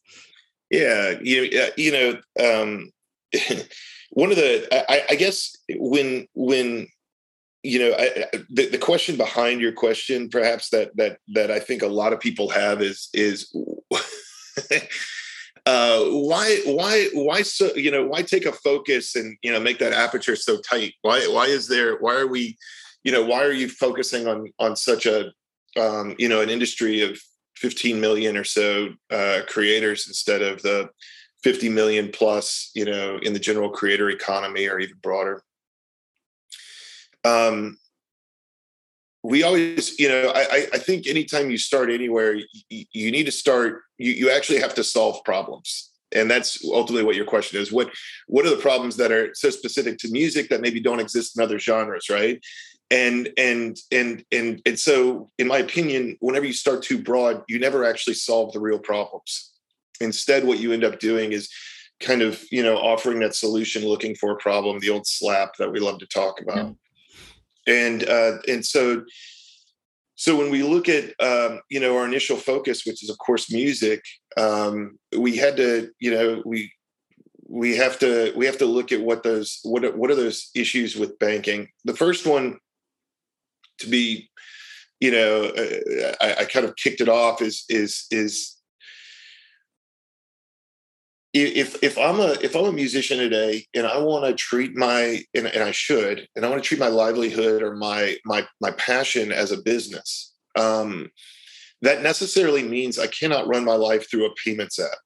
[0.71, 2.91] Yeah, you, you know, um,
[4.11, 6.87] one of the, I, I guess when when
[7.65, 11.81] you know I, the, the question behind your question perhaps that that that i think
[11.81, 13.53] a lot of people have is is
[15.65, 19.79] uh, why why why so you know why take a focus and you know make
[19.79, 20.93] that aperture so tight?
[21.01, 22.57] Why why is there why are we
[23.03, 25.31] you know why are you focusing on on such a
[25.79, 27.19] um, you know an industry of
[27.57, 30.89] 15 million or so uh, creators instead of the
[31.43, 35.41] 50 million plus you know in the general creator economy or even broader
[37.25, 37.77] um,
[39.23, 43.31] we always, you know, I, I think anytime you start anywhere, you, you need to
[43.31, 45.91] start, you, you actually have to solve problems.
[46.11, 47.71] And that's ultimately what your question is.
[47.71, 47.89] What
[48.27, 51.43] what are the problems that are so specific to music that maybe don't exist in
[51.43, 52.39] other genres, right?
[52.91, 57.59] And and and and and so, in my opinion, whenever you start too broad, you
[57.59, 59.51] never actually solve the real problems.
[59.99, 61.49] Instead, what you end up doing is
[61.99, 65.71] kind of you know offering that solution, looking for a problem, the old slap that
[65.71, 66.75] we love to talk about
[67.67, 69.03] and uh, and so
[70.15, 73.51] so when we look at um, you know our initial focus which is of course
[73.51, 74.01] music
[74.37, 76.71] um, we had to you know we
[77.47, 80.49] we have to we have to look at what those what are, what are those
[80.55, 81.69] issues with banking.
[81.85, 82.57] The first one
[83.79, 84.29] to be
[84.99, 88.54] you know uh, I, I kind of kicked it off is is is
[91.35, 95.21] if if I'm a if I'm a musician today and I want to treat my
[95.33, 98.71] and, and I should and I want to treat my livelihood or my my my
[98.71, 101.11] passion as a business, um,
[101.81, 104.97] that necessarily means I cannot run my life through a payments app.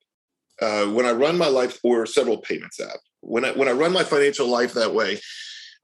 [0.62, 3.92] Uh, when I run my life or several payments app, when I when I run
[3.92, 5.20] my financial life that way,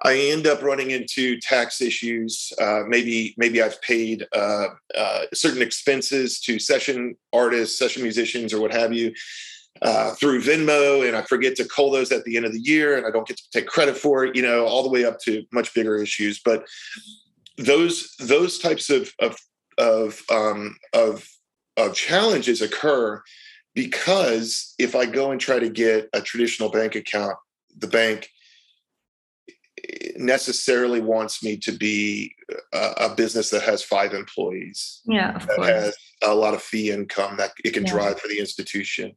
[0.04, 2.54] I end up running into tax issues.
[2.62, 8.62] Uh, maybe maybe I've paid uh, uh certain expenses to session artists, session musicians, or
[8.62, 9.12] what have you
[9.82, 12.98] uh, through Venmo, and I forget to call those at the end of the year,
[12.98, 14.36] and I don't get to take credit for it.
[14.36, 16.40] You know, all the way up to much bigger issues.
[16.44, 16.66] But
[17.58, 19.38] those those types of of
[19.78, 21.28] of um, of,
[21.78, 23.22] of challenges occur
[23.74, 27.36] because if I go and try to get a traditional bank account,
[27.78, 28.30] the bank
[30.16, 32.34] necessarily wants me to be
[32.74, 35.02] a, a business that has five employees.
[35.06, 35.70] Yeah, of that course.
[35.70, 37.92] has a lot of fee income that it can yeah.
[37.92, 39.16] drive for the institution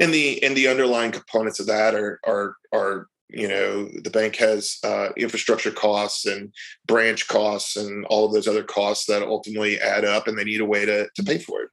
[0.00, 4.36] and the and the underlying components of that are are are you know the bank
[4.36, 6.52] has uh, infrastructure costs and
[6.86, 10.60] branch costs and all of those other costs that ultimately add up and they need
[10.60, 11.70] a way to, to pay for it.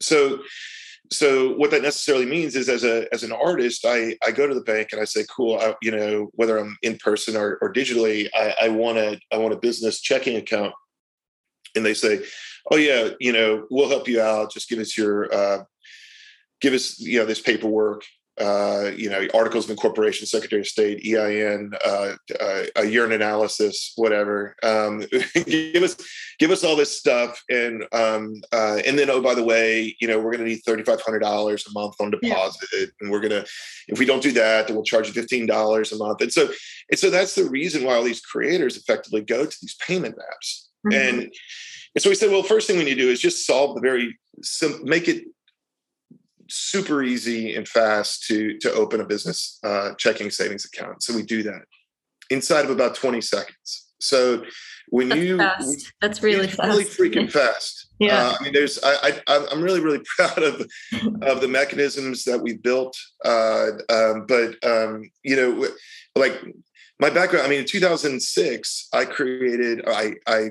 [0.00, 0.40] So
[1.12, 4.54] so what that necessarily means is as a as an artist i i go to
[4.54, 7.72] the bank and i say cool I, you know whether i'm in person or, or
[7.72, 10.72] digitally i i want a i want a business checking account.
[11.76, 12.20] And they say
[12.70, 14.52] oh yeah you know we'll help you out.
[14.52, 15.64] Just give us your uh,
[16.60, 18.04] give us you know this paperwork
[18.40, 23.92] uh, you know, articles of incorporation, Secretary of State, EIN, uh, uh, a urine analysis,
[23.96, 24.56] whatever.
[24.62, 25.04] Um,
[25.46, 25.96] give us
[26.38, 30.08] give us all this stuff, and um, uh, and then oh by the way, you
[30.08, 32.86] know, we're going to need thirty five hundred dollars a month on deposit, yeah.
[33.00, 33.44] and we're gonna
[33.88, 36.22] if we don't do that, then we'll charge you fifteen dollars a month.
[36.22, 36.48] And so
[36.90, 40.68] and so that's the reason why all these creators effectively go to these payment apps,
[40.86, 40.92] mm-hmm.
[40.92, 41.34] and
[41.94, 43.82] and so we said, well, first thing we need to do is just solve the
[43.82, 45.24] very sim- make it
[46.50, 51.02] super easy and fast to to open a business uh, checking savings account.
[51.02, 51.62] So we do that
[52.30, 53.88] inside of about 20 seconds.
[54.00, 54.44] So
[54.88, 55.92] when That's you fast.
[56.00, 56.68] That's really fast.
[56.68, 57.88] really freaking fast.
[57.98, 58.28] Yeah.
[58.28, 60.66] Uh, I mean, there's I, I I'm really really proud of
[61.22, 62.96] of the mechanisms that we built.
[63.24, 65.68] Uh, um, but um, you know,
[66.16, 66.40] like
[66.98, 67.46] my background.
[67.46, 70.50] I mean, in 2006, I created I I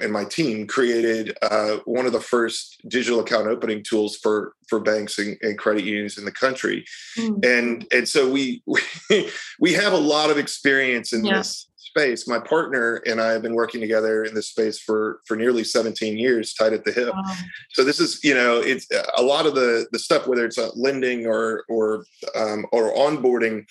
[0.00, 4.80] and my team created uh, one of the first digital account opening tools for for
[4.80, 6.84] banks and, and credit unions in the country,
[7.18, 7.44] mm.
[7.44, 8.62] and and so we,
[9.10, 11.38] we we have a lot of experience in yeah.
[11.38, 12.28] this space.
[12.28, 16.18] My partner and I have been working together in this space for for nearly 17
[16.18, 17.12] years, tied at the hip.
[17.14, 17.34] Wow.
[17.72, 20.70] So this is you know it's a lot of the the stuff whether it's uh,
[20.74, 23.66] lending or or um, or onboarding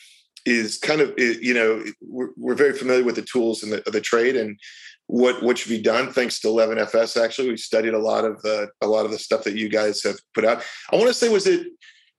[0.45, 4.02] is kind of you know we're, we're very familiar with the tools and the, the
[4.02, 4.60] trade and
[5.10, 8.69] what what should be done thanks to 11fs actually we studied a lot of the
[8.82, 10.63] a lot of the stuff that you guys have put out.
[10.93, 11.65] I want to say was it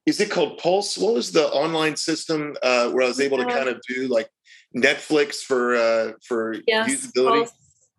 [0.06, 0.98] is it called pulse?
[0.98, 4.28] What was the online system uh, where i was able to kind of do like
[4.76, 7.44] netflix for uh, for yes, usability?
[7.44, 7.52] Pulse,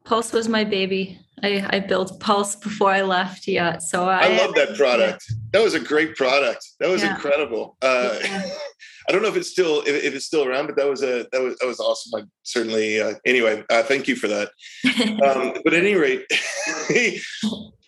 [0.04, 1.18] pulse, was my baby.
[1.42, 5.24] I i built pulse before i left yeah so i, I love that product.
[5.30, 5.36] Yeah.
[5.54, 6.68] that was a great product.
[6.82, 7.16] That was yeah.
[7.16, 7.78] incredible.
[7.82, 8.44] Uh, yeah.
[9.08, 11.28] I don't know if it's still if, if, it's still around, but that was a
[11.32, 12.22] that was that was awesome.
[12.22, 13.64] I certainly uh, anyway.
[13.70, 14.52] Uh, thank you for that.
[15.22, 16.26] Um, but at any rate,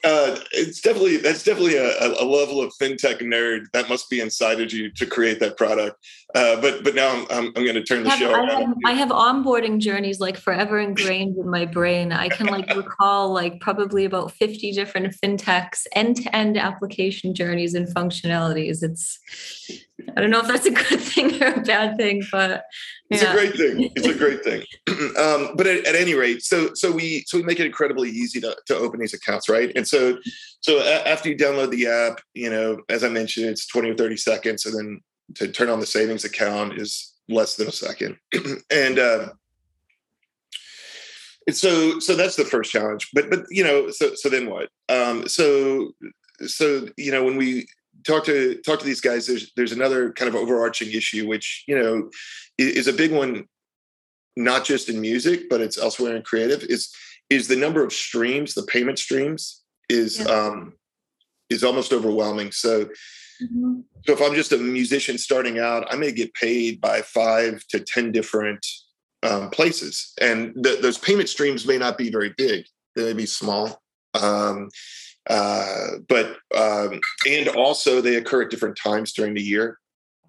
[0.03, 4.59] uh, it's definitely that's definitely a, a, level of fintech nerd that must be inside
[4.59, 5.97] of you to create that product.
[6.35, 8.33] Uh, but but now I'm I'm, I'm going to turn the have, show.
[8.33, 12.11] I have, I have, onboarding journeys like forever ingrained in my brain.
[12.11, 17.73] I can like recall like probably about 50 different fintechs end to end application journeys
[17.73, 18.83] and functionalities.
[18.83, 19.19] It's
[20.15, 22.65] I don't know if that's a good thing or a bad thing, but
[23.09, 23.91] it's a great thing.
[23.95, 24.63] It's a great thing.
[25.17, 28.39] um, but at, at, any rate, so so we so we make it incredibly easy
[28.41, 29.71] to, to open these accounts, right?
[29.75, 30.17] And so
[30.61, 33.95] so a- after you download the app, you know, as I mentioned, it's twenty or
[33.95, 35.01] thirty seconds, and then
[35.35, 38.17] to turn on the savings account is less than a second,
[38.71, 38.99] and.
[38.99, 39.29] Uh,
[41.45, 44.69] and so so that's the first challenge but but you know so so then what
[44.87, 45.91] um so
[46.47, 47.67] so you know when we
[48.03, 49.27] talk to talk to these guys.
[49.27, 52.09] There's there's another kind of overarching issue which you know
[52.57, 53.45] is a big one
[54.35, 56.91] not just in music but it's elsewhere in creative is
[57.29, 60.25] is the number of streams the payment streams is yeah.
[60.25, 60.73] um
[61.49, 62.51] is almost overwhelming.
[62.51, 63.81] So mm-hmm.
[64.05, 67.79] so if i'm just a musician starting out i may get paid by five to
[67.79, 68.65] ten different
[69.23, 70.13] um, places.
[70.21, 72.65] And th- those payment streams may not be very big.
[72.95, 73.81] They may be small.
[74.13, 74.69] Um,
[75.29, 79.79] uh, but um, and also they occur at different times during the year.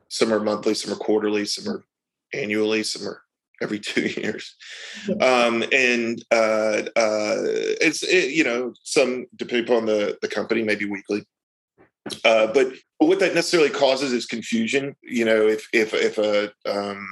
[0.08, 1.84] Some are monthly, some are quarterly, some are
[2.32, 3.22] annually, some are
[3.60, 4.54] every two years.
[5.20, 7.42] Um, and uh, uh,
[7.80, 11.24] it's it, you know some depending upon the the company, maybe weekly.
[12.24, 14.94] Uh, but what that necessarily causes is confusion.
[15.02, 17.06] You know, if if if a um,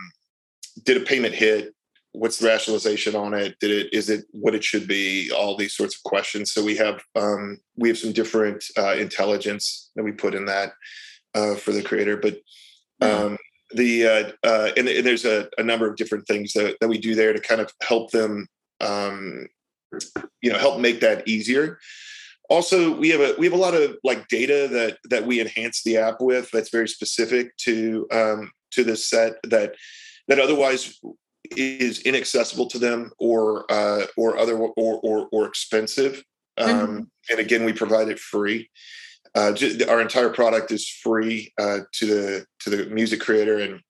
[0.84, 1.74] did a payment hit
[2.12, 3.57] what's the rationalization on it?
[3.61, 5.31] Did it is it what it should be?
[5.31, 6.53] All these sorts of questions.
[6.53, 10.72] So we have um, we have some different uh, intelligence that we put in that
[11.35, 12.37] uh, for the creator but
[13.01, 13.37] um,
[13.75, 16.98] the uh, uh, and, and, there's a, a, number of different things that, that we
[16.98, 18.46] do there to kind of help them
[18.81, 19.46] um,
[20.40, 21.79] you know help make that easier.
[22.48, 25.83] Also we have a we have a lot of like data that that we enhance
[25.83, 29.75] the app with that's very specific to um, to this set that
[30.29, 31.01] that otherwise
[31.50, 36.22] is inaccessible to them or uh, or other or or, or expensive.
[36.59, 37.00] Um, mm-hmm.
[37.31, 38.70] And again, we provide it free.
[39.35, 39.55] Uh,
[39.88, 43.81] our entire product is free uh, to the to the music creator, and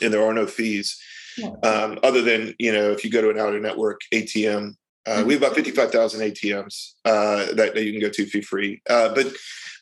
[0.00, 1.00] and there are no fees
[1.36, 1.50] yeah.
[1.62, 4.74] um, other than you know if you go to an outer network ATM.
[5.06, 5.26] Uh, mm-hmm.
[5.26, 8.40] We have about fifty five thousand ATMs uh, that, that you can go to fee
[8.40, 8.82] free.
[8.88, 9.32] Uh, but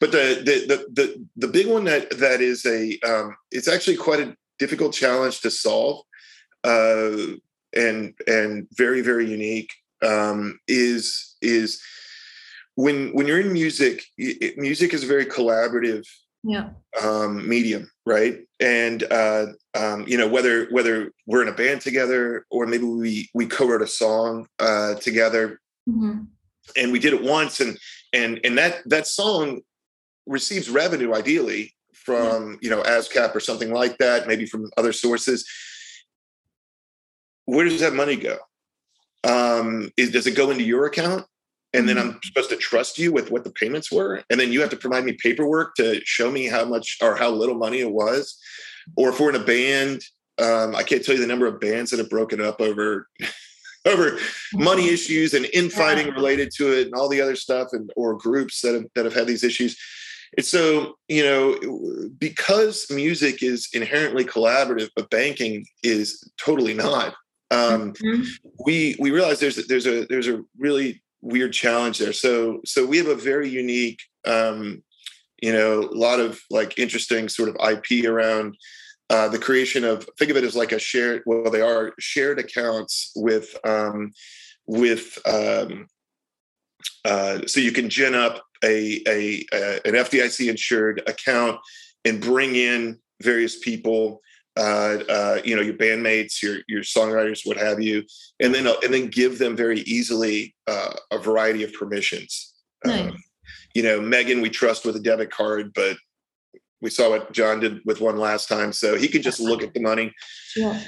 [0.00, 3.96] but the, the the the the big one that that is a um, it's actually
[3.96, 6.04] quite a difficult challenge to solve
[6.64, 7.16] uh,
[7.74, 9.72] and and very very unique
[10.02, 11.80] um, is is
[12.76, 16.04] when when you're in music it, music is a very collaborative
[16.42, 16.70] yeah.
[17.02, 22.44] um, medium right and uh, um, you know whether whether we're in a band together
[22.50, 26.22] or maybe we we co-wrote a song uh, together mm-hmm.
[26.76, 27.78] and we did it once and
[28.12, 29.60] and and that that song
[30.26, 35.46] receives revenue ideally from you know ASCAP or something like that, maybe from other sources.
[37.46, 38.38] Where does that money go?
[39.24, 41.26] Um, is, does it go into your account?
[41.72, 42.10] And then mm-hmm.
[42.10, 44.76] I'm supposed to trust you with what the payments were, and then you have to
[44.76, 48.38] provide me paperwork to show me how much or how little money it was.
[48.96, 50.02] Or if we're in a band,
[50.40, 53.08] um, I can't tell you the number of bands that have broken up over
[53.84, 54.18] over
[54.54, 54.94] money mm-hmm.
[54.94, 58.74] issues and infighting related to it and all the other stuff and or groups that
[58.74, 59.76] have, that have had these issues
[60.36, 67.14] and so you know because music is inherently collaborative but banking is totally not
[67.50, 68.22] um, mm-hmm.
[68.64, 72.98] we we realize there's there's a there's a really weird challenge there so so we
[72.98, 74.82] have a very unique um,
[75.42, 78.56] you know a lot of like interesting sort of ip around
[79.10, 82.38] uh, the creation of think of it as like a shared well they are shared
[82.38, 84.12] accounts with um,
[84.66, 85.86] with um,
[87.04, 91.60] uh, so you can gin up a, a, a, an FDIC insured account
[92.04, 94.20] and bring in various people
[94.56, 98.04] uh, uh, you know your bandmates your your songwriters what have you
[98.40, 103.10] and then uh, and then give them very easily uh, a variety of permissions nice.
[103.10, 103.16] um,
[103.74, 105.96] you know megan we trust with a debit card but
[106.84, 109.72] we saw what John did with one last time, so he can just look at
[109.72, 110.12] the money.
[110.54, 110.80] Yeah.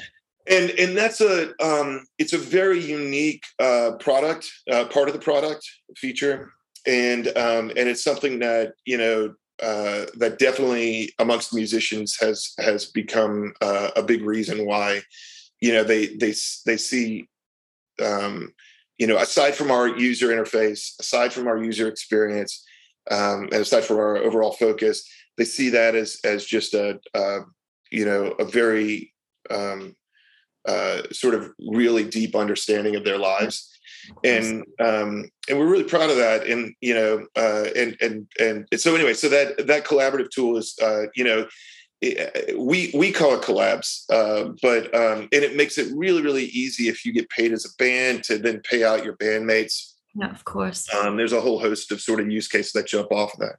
[0.48, 5.20] And and that's a um, it's a very unique uh, product, uh, part of the
[5.20, 6.52] product feature,
[6.86, 12.86] and um, and it's something that you know uh, that definitely amongst musicians has has
[12.86, 15.00] become uh, a big reason why
[15.60, 16.34] you know they they
[16.66, 17.28] they see
[18.02, 18.52] um,
[18.98, 22.64] you know aside from our user interface, aside from our user experience,
[23.10, 26.98] um, and aside from our overall focus, they see that as as just a
[27.90, 29.14] you know a very
[29.50, 29.94] um,
[30.66, 33.75] uh, sort of really deep understanding of their lives
[34.24, 38.66] and um, and we're really proud of that and you know uh, and and and
[38.80, 41.46] so anyway so that that collaborative tool is uh, you know
[42.02, 46.88] we we call it collabs uh, but um, and it makes it really really easy
[46.88, 49.92] if you get paid as a band to then pay out your bandmates.
[50.14, 50.92] Yeah of course.
[50.94, 53.56] Um, there's a whole host of sort of use cases that jump off of that.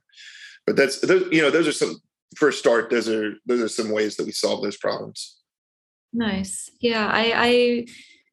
[0.66, 1.96] But that's those, you know those are some
[2.36, 5.36] for a start those are those are some ways that we solve those problems.
[6.12, 6.70] Nice.
[6.80, 7.86] Yeah i i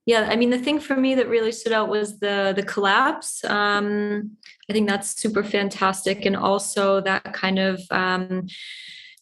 [0.06, 3.44] yeah i mean the thing for me that really stood out was the the collabs.
[3.50, 4.38] Um
[4.70, 6.26] i think that's super fantastic.
[6.26, 8.48] And also that kind of um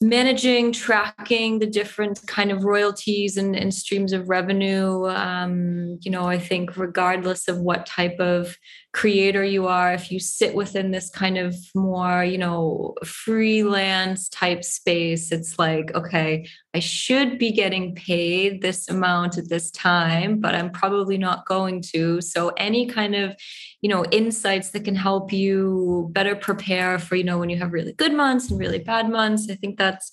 [0.02, 5.08] managing tracking the different kind of royalties and, and streams of revenue.
[5.08, 8.58] Um, you know i think regardless of what type of
[8.94, 14.64] creator you are if you sit within this kind of more you know freelance type
[14.64, 20.54] space it's like okay i should be getting paid this amount at this time but
[20.54, 22.22] i'm probably not going to.
[22.22, 23.36] So any kind of
[23.82, 27.74] you know insights that can help you better prepare for you know when you have
[27.74, 30.12] really good months and really bad months i think that's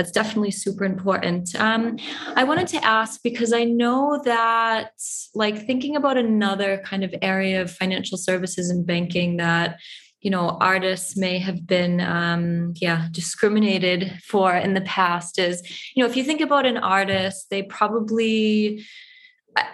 [0.00, 1.54] that's definitely super important.
[1.60, 1.98] Um,
[2.34, 4.92] i wanted to ask because i know that
[5.34, 9.78] like thinking about another kind of area of financial services and banking that
[10.20, 15.62] you know artists may have been um, yeah discriminated for in the past is
[15.94, 18.82] you know if you think about an artist they probably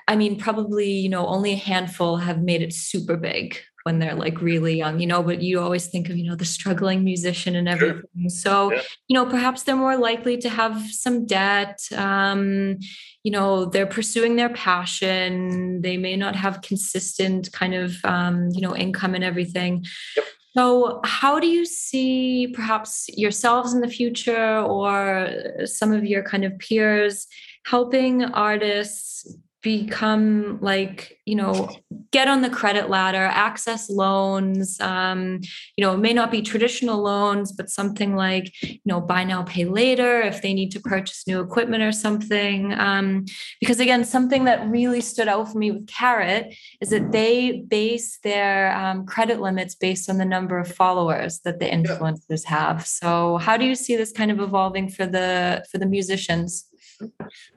[0.09, 4.17] I mean, probably, you know, only a handful have made it super big when they're
[4.17, 7.55] like really young, you know, but you always think of, you know, the struggling musician
[7.55, 8.03] and everything.
[8.23, 8.31] Sure.
[8.31, 8.83] So, yeah.
[9.07, 11.79] you know, perhaps they're more likely to have some debt.
[11.97, 12.79] Um,
[13.23, 15.83] you know, they're pursuing their passion.
[15.83, 19.85] They may not have consistent kind of, um, you know, income and everything.
[20.17, 20.27] Yep.
[20.57, 25.31] So, how do you see perhaps yourselves in the future or
[25.65, 27.29] some of your kind of peers
[27.65, 29.33] helping artists
[29.67, 31.69] become like you know
[32.13, 35.41] get on the credit ladder access loans um,
[35.77, 39.43] you know it may not be traditional loans but something like you know buy now
[39.43, 42.73] pay later if they need to purchase new equipment or something.
[42.79, 43.25] Um,
[43.61, 48.19] because again something that really stood out for me with Karat is that they base
[48.23, 52.87] their um, credit limits based on the number of followers that the influencers have.
[52.87, 56.67] So how do you see this kind of evolving for the for the musicians?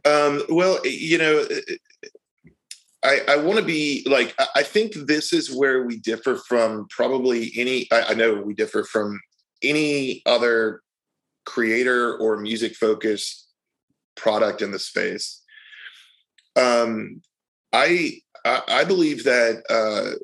[0.06, 1.46] Um, well, you know,
[3.04, 7.52] I, I want to be like, I think this is where we differ from probably
[7.56, 9.20] any, I, I know we differ from
[9.64, 10.82] any other
[11.46, 13.48] creator or music focused
[14.16, 15.42] product in the space.
[16.56, 17.22] Um,
[17.72, 20.18] I, I believe that uh,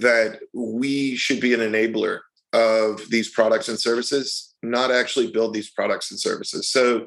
[0.00, 2.20] that we should be an enabler
[2.52, 6.68] of these products and services, not actually build these products and services.
[6.68, 7.06] So,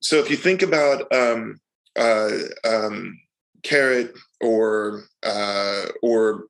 [0.00, 1.60] so if you think about um,
[1.96, 2.30] uh,
[2.64, 3.18] um,
[3.66, 6.44] Karat or uh, or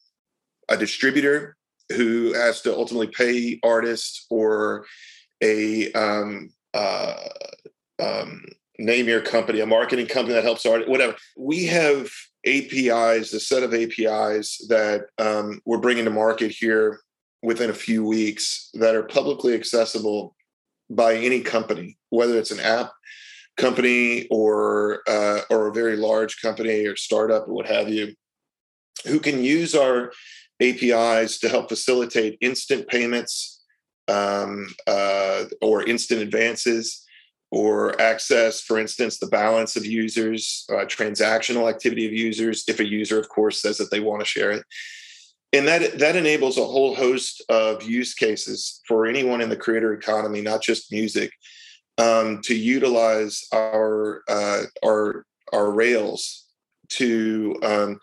[0.69, 1.57] a distributor
[1.95, 4.85] who has to ultimately pay artists or
[5.43, 7.15] a um, uh,
[8.03, 8.45] um,
[8.79, 11.17] name your company, a marketing company that helps artists, whatever.
[11.37, 12.11] We have
[12.45, 17.01] APIs, a set of APIs that um, we're bringing to market here
[17.43, 20.35] within a few weeks that are publicly accessible
[20.91, 22.93] by any company, whether it's an app
[23.57, 28.15] company or uh, or a very large company or startup or what have you,
[29.07, 30.13] who can use our
[30.61, 33.65] APIs to help facilitate instant payments
[34.09, 37.03] um, uh, or instant advances
[37.51, 42.85] or access, for instance, the balance of users, uh, transactional activity of users, if a
[42.85, 44.65] user, of course, says that they want to share it.
[45.53, 49.95] And that, that enables a whole host of use cases for anyone in the creator
[49.95, 51.31] economy, not just music,
[51.99, 56.47] um, to utilize our, uh, our, our Rails
[56.91, 57.99] to, um,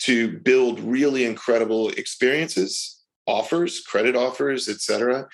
[0.00, 5.28] to build really incredible experiences, offers, credit offers, etc.,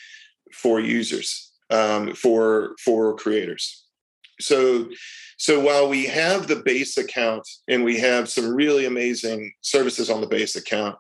[0.53, 3.85] for users um, for for creators.
[4.41, 4.89] So
[5.39, 10.21] so while we have the base account and we have some really amazing services on
[10.21, 10.97] the base account,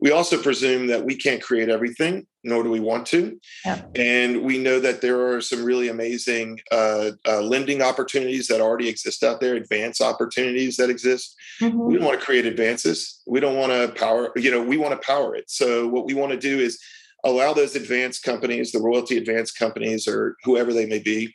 [0.00, 3.38] we also presume that we can't create everything, nor do we want to.
[3.64, 3.82] Yeah.
[3.96, 8.88] And we know that there are some really amazing uh, uh, lending opportunities that already
[8.88, 11.34] exist out there, advance opportunities that exist.
[11.60, 11.80] Mm-hmm.
[11.80, 13.20] We don't want to create advances.
[13.26, 15.50] We don't want to power, you know, we want to power it.
[15.50, 16.80] So what we want to do is
[17.24, 21.34] allow those advanced companies, the royalty advanced companies, or whoever they may be,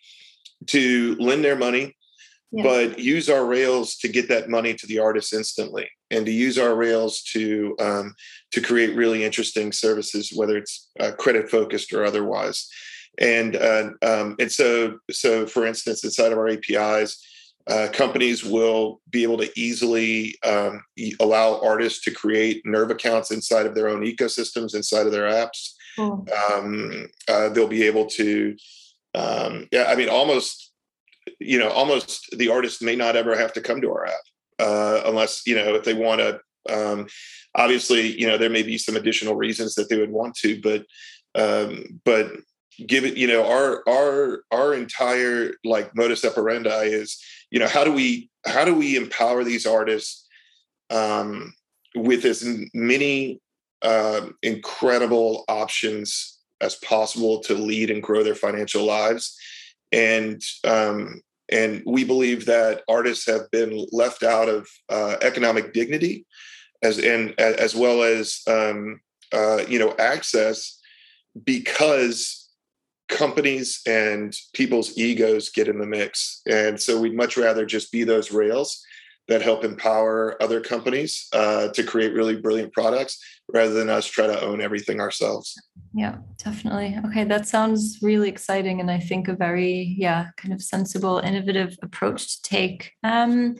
[0.68, 1.96] to lend their money,
[2.54, 2.64] yeah.
[2.64, 6.58] but use our rails to get that money to the artists instantly, and to use
[6.58, 8.16] our rails to um,
[8.52, 12.70] to create really interesting services, whether it's uh, credit focused or otherwise.
[13.20, 17.22] And uh, um, and so so for instance, inside of our APIs.
[17.66, 20.84] Uh, companies will be able to easily um,
[21.22, 25.76] allow artists to create nerve accounts inside of their own ecosystems inside of their apps
[25.96, 26.26] Cool.
[26.52, 28.56] Um, uh, they'll be able to,
[29.16, 30.72] um, yeah, I mean, almost,
[31.44, 34.24] you know, almost the artist may not ever have to come to our app
[34.60, 36.40] uh, unless, you know, if they want to.
[36.70, 37.08] Um,
[37.56, 40.86] obviously, you know, there may be some additional reasons that they would want to, but,
[41.36, 42.32] um, but
[42.88, 47.22] give it, you know, our our our entire like modus operandi is,
[47.52, 50.28] you know, how do we how do we empower these artists
[50.90, 51.54] um,
[51.96, 53.42] with as many
[53.82, 59.38] uh, incredible options as possible to lead and grow their financial lives.
[59.92, 61.22] And um,
[61.52, 66.26] and we believe that artists have been left out of uh, economic dignity,
[66.82, 70.80] as and as well as um, uh, you know access,
[71.44, 72.50] because
[73.10, 76.42] companies and people's egos get in the mix.
[76.50, 78.84] And so we'd much rather just be those rails
[79.28, 83.20] that help empower other companies uh, to create really brilliant products
[83.54, 85.56] rather than us try to own everything ourselves.
[85.94, 87.00] Yeah, definitely.
[87.06, 91.78] Okay, that sounds really exciting, and I think a very yeah kind of sensible, innovative
[91.82, 92.92] approach to take.
[93.04, 93.56] Um,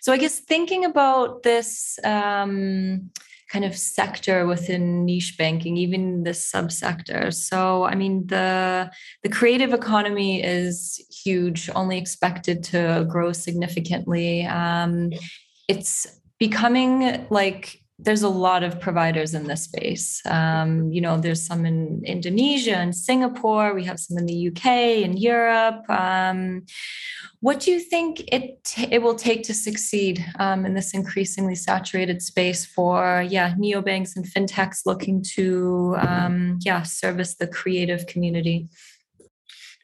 [0.00, 1.98] so I guess thinking about this.
[2.04, 3.10] Um,
[3.52, 7.32] kind of sector within niche banking, even the subsector.
[7.34, 8.90] So, I mean, the
[9.22, 14.46] the creative economy is huge, only expected to grow significantly.
[14.46, 15.10] Um,
[15.68, 16.06] it's
[16.38, 20.20] becoming like there's a lot of providers in this space.
[20.26, 23.74] Um, you know, there's some in Indonesia and Singapore.
[23.74, 24.66] We have some in the UK
[25.04, 25.88] and Europe.
[25.88, 26.66] Um,
[27.40, 32.22] what do you think it it will take to succeed um, in this increasingly saturated
[32.22, 38.68] space for yeah neobanks and fintechs looking to um, yeah service the creative community?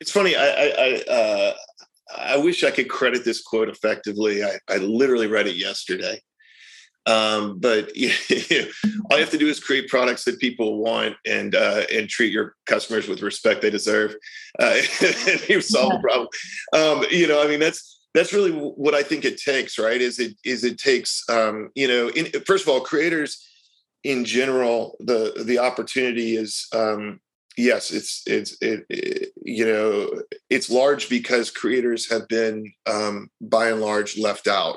[0.01, 0.35] It's funny.
[0.37, 1.53] I I, I, uh,
[2.17, 4.43] I wish I could credit this quote effectively.
[4.43, 6.21] I, I literally read it yesterday.
[7.09, 8.11] Um, but you
[8.51, 8.67] know,
[9.11, 12.33] all you have to do is create products that people want and uh, and treat
[12.33, 14.15] your customers with respect they deserve,
[14.61, 16.29] uh, and you solve the problem.
[16.75, 20.01] Um, you know, I mean, that's that's really what I think it takes, right?
[20.01, 23.45] Is it is it takes um, you know, in, first of all, creators
[24.05, 27.21] in general, the the opportunity is um,
[27.57, 30.11] yes, it's it's it, it, you know
[30.51, 34.77] it's large because creators have been um, by and large left out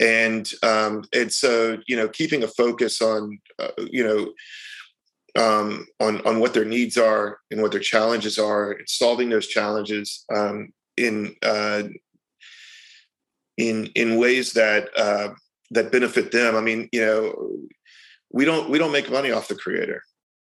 [0.00, 4.32] and um, and so you know keeping a focus on uh, you know
[5.42, 10.24] um, on on what their needs are and what their challenges are solving those challenges
[10.34, 11.82] um, in uh,
[13.56, 15.30] in in ways that uh,
[15.70, 16.56] that benefit them.
[16.56, 17.50] I mean, you know,
[18.32, 20.02] we don't we don't make money off the creator.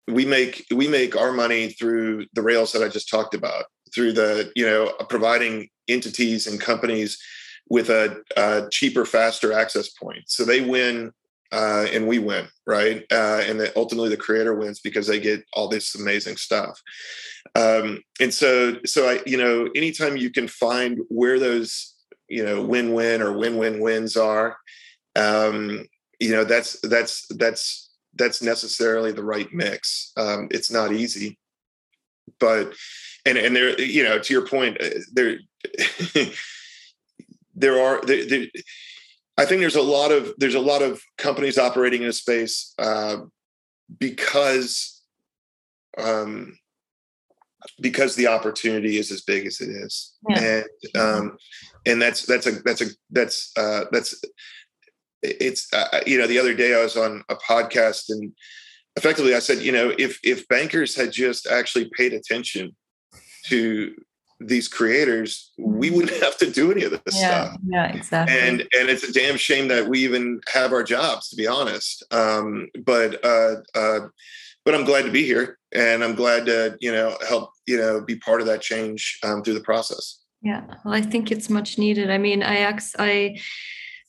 [0.08, 4.12] We make we make our money through the rails that I just talked about, through
[4.12, 7.18] the you know providing entities and companies
[7.70, 10.24] with a, a cheaper, faster access point.
[10.26, 11.12] So they win
[11.52, 13.04] uh, and we win, right?
[13.10, 16.80] Uh, and that ultimately the creator wins because they get all this amazing stuff.
[17.54, 21.94] Um, and so, so I, you know, anytime you can find where those,
[22.28, 24.58] you know, win-win or win-win-wins are,
[25.16, 25.86] um,
[26.20, 30.12] you know, that's that's that's that's necessarily the right mix.
[30.16, 31.38] Um, it's not easy,
[32.38, 32.74] but
[33.24, 35.38] and and there, you know, to your point, uh, there
[37.58, 38.46] there are there, there
[39.36, 42.74] I think there's a lot of there's a lot of companies operating in a space
[42.78, 43.18] uh,
[43.98, 45.02] because
[45.96, 46.58] um,
[47.80, 50.62] because the opportunity is as big as it is, yeah.
[50.94, 51.36] and um,
[51.86, 54.20] and that's that's a that's a that's uh, that's
[55.22, 58.32] it's uh, you know the other day I was on a podcast and
[58.96, 62.74] effectively I said you know if if bankers had just actually paid attention
[63.46, 63.94] to
[64.40, 67.60] these creators, we wouldn't have to do any of this yeah, stuff.
[67.66, 68.38] Yeah, exactly.
[68.38, 72.04] And and it's a damn shame that we even have our jobs, to be honest.
[72.12, 74.00] Um, but uh, uh,
[74.64, 78.00] but I'm glad to be here, and I'm glad to you know help you know
[78.00, 80.20] be part of that change um, through the process.
[80.42, 82.10] Yeah, well, I think it's much needed.
[82.10, 83.38] I mean, I ex I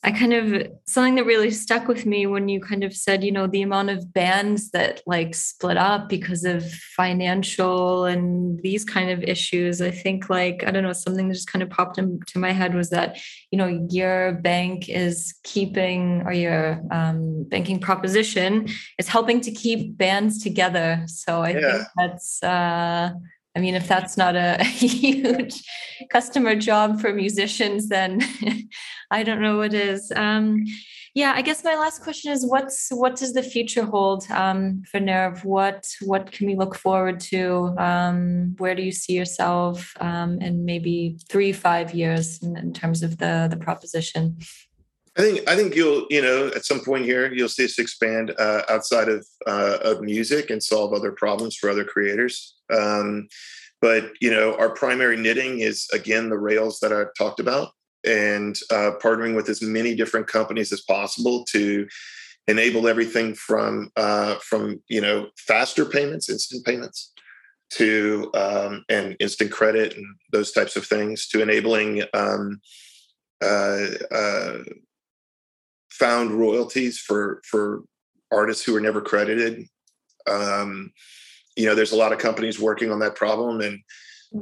[0.01, 3.33] I kind of something that really stuck with me when you kind of said, you
[3.33, 9.09] know, the amount of bands that like split up because of financial and these kind
[9.09, 9.81] of issues.
[9.81, 12.75] I think like, I don't know, something that just kind of popped into my head
[12.75, 13.19] was that,
[13.51, 19.97] you know, your bank is keeping or your um, banking proposition is helping to keep
[19.97, 21.03] bands together.
[21.07, 21.71] So I yeah.
[21.71, 23.11] think that's uh
[23.59, 25.61] I mean, if that's not a, huge
[26.09, 28.21] customer job for musicians, then
[29.11, 30.13] I don't know what is.
[30.15, 30.63] Um,
[31.13, 35.01] yeah, I guess my last question is: what's what does the future hold um, for
[35.01, 35.43] Nerve?
[35.43, 37.75] What what can we look forward to?
[37.77, 43.03] Um, where do you see yourself um, in maybe three, five years in, in terms
[43.03, 44.37] of the the proposition?
[45.17, 48.33] I think I think you'll you know at some point here you'll see us expand
[48.39, 52.55] uh, outside of uh, of music and solve other problems for other creators.
[52.71, 53.27] Um,
[53.81, 57.71] but you know our primary knitting is again the rails that I talked about
[58.05, 61.87] and uh, partnering with as many different companies as possible to
[62.47, 67.13] enable everything from uh, from you know faster payments, instant payments,
[67.71, 72.59] to um, and instant credit and those types of things, to enabling um,
[73.41, 74.57] uh, uh
[75.91, 77.83] found royalties for for
[78.31, 79.67] artists who are never credited.
[80.27, 80.91] Um,
[81.55, 83.79] you know, there's a lot of companies working on that problem, and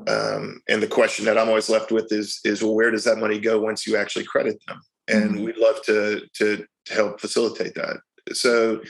[0.07, 3.17] um, and the question that I'm always left with is is well, where does that
[3.17, 4.81] money go once you actually credit them?
[5.07, 5.43] And mm-hmm.
[5.45, 7.97] we'd love to, to to help facilitate that.
[8.33, 8.81] So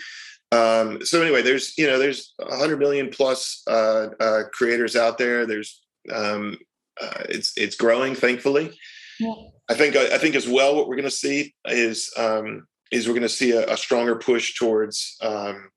[0.52, 5.46] um, so anyway, there's you know there's 100 million plus uh, uh, creators out there.
[5.46, 5.82] There's
[6.14, 6.58] um,
[7.02, 8.72] uh, it's it's growing, thankfully.
[9.20, 9.34] Yeah.
[9.70, 10.76] I think I think as well.
[10.76, 14.16] What we're going to see is um, is we're going to see a, a, stronger
[14.16, 15.70] push towards um,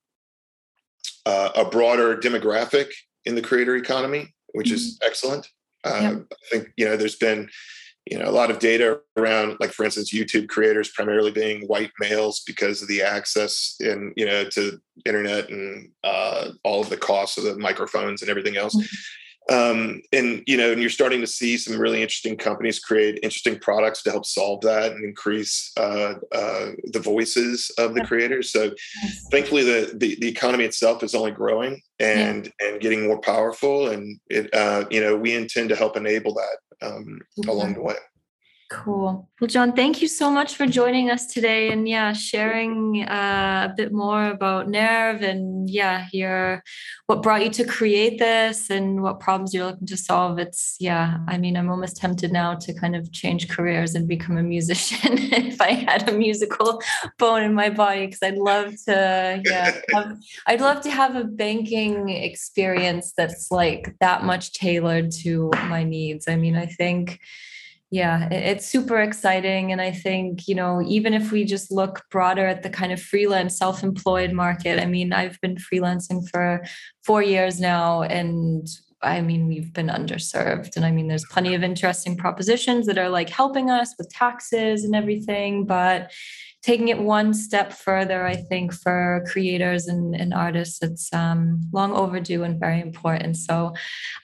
[1.26, 2.90] uh, a broader demographic
[3.24, 4.76] in the creator economy which mm-hmm.
[4.76, 5.48] is excellent.
[6.32, 7.48] I think you know there's been
[8.06, 11.90] you know a lot of data around like for instance youtube creators primarily being white
[12.00, 16.96] males because of the access and you know to internet and uh, all of the
[16.96, 18.96] costs of the microphones and everything else mm-hmm
[19.50, 23.58] um, and you know and you're starting to see some really interesting companies create interesting
[23.58, 28.50] products to help solve that and increase uh, uh, the voices of the creators.
[28.50, 28.70] So
[29.30, 32.68] thankfully the, the, the economy itself is only growing and yeah.
[32.68, 36.86] and getting more powerful and it uh, you know we intend to help enable that
[36.86, 37.96] um, along the way
[38.70, 39.28] Cool.
[39.40, 43.74] Well, John, thank you so much for joining us today and yeah, sharing uh, a
[43.76, 46.62] bit more about Nerve and yeah, your
[47.06, 50.38] what brought you to create this and what problems you're looking to solve.
[50.38, 54.38] It's yeah, I mean, I'm almost tempted now to kind of change careers and become
[54.38, 56.80] a musician if I had a musical
[57.18, 60.16] bone in my body because I'd love to yeah, have,
[60.46, 66.28] I'd love to have a banking experience that's like that much tailored to my needs.
[66.28, 67.18] I mean, I think
[67.90, 72.46] yeah it's super exciting and i think you know even if we just look broader
[72.46, 76.64] at the kind of freelance self-employed market i mean i've been freelancing for
[77.04, 78.68] four years now and
[79.02, 80.76] I mean, we've been underserved.
[80.76, 84.84] And I mean, there's plenty of interesting propositions that are like helping us with taxes
[84.84, 85.64] and everything.
[85.64, 86.12] But
[86.62, 91.92] taking it one step further, I think for creators and, and artists, it's um, long
[91.92, 93.36] overdue and very important.
[93.36, 93.74] So,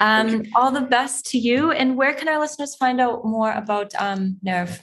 [0.01, 1.71] um, all the best to you.
[1.71, 4.83] And where can our listeners find out more about um, Nerve?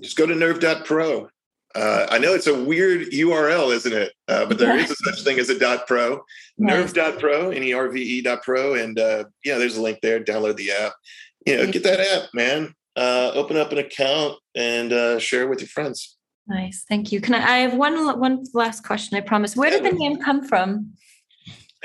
[0.00, 1.28] Just go to nerve.pro.
[1.76, 4.12] Uh, I know it's a weird URL, isn't it?
[4.26, 4.82] Uh, but there yeah.
[4.82, 6.24] is a such thing as a dot pro,
[6.58, 6.94] nice.
[6.94, 8.74] nerve.pro, N-E-R-V-E dot pro.
[8.74, 10.18] And uh, yeah, there's a link there.
[10.18, 10.92] Download the app.
[11.46, 12.74] You know, get that app, man.
[12.96, 16.18] Uh, open up an account and uh, share it with your friends.
[16.50, 17.20] Nice, thank you.
[17.20, 17.38] Can I?
[17.38, 19.16] I have one one last question.
[19.16, 19.54] I promise.
[19.54, 20.94] Where did the name come from?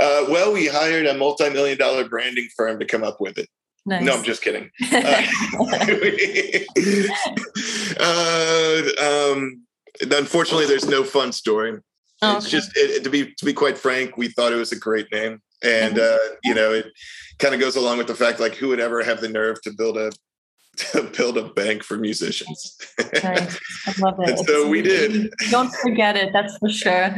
[0.00, 3.48] uh, well, we hired a multi-million dollar branding firm to come up with it.
[3.86, 4.02] Nice.
[4.02, 4.70] No, I'm just kidding.
[4.92, 5.22] Uh,
[9.00, 9.62] uh, um,
[10.10, 11.78] unfortunately, there's no fun story.
[12.22, 12.50] Oh, it's okay.
[12.50, 15.40] just it, to be to be quite frank, we thought it was a great name,
[15.62, 16.86] and uh, you know, it
[17.38, 19.70] kind of goes along with the fact like who would ever have the nerve to
[19.70, 20.10] build a
[20.92, 22.76] to build a bank for musicians.
[23.22, 23.58] Nice.
[23.86, 24.46] I love it.
[24.46, 25.32] so we did.
[25.50, 26.32] Don't forget it.
[26.32, 27.14] That's for sure.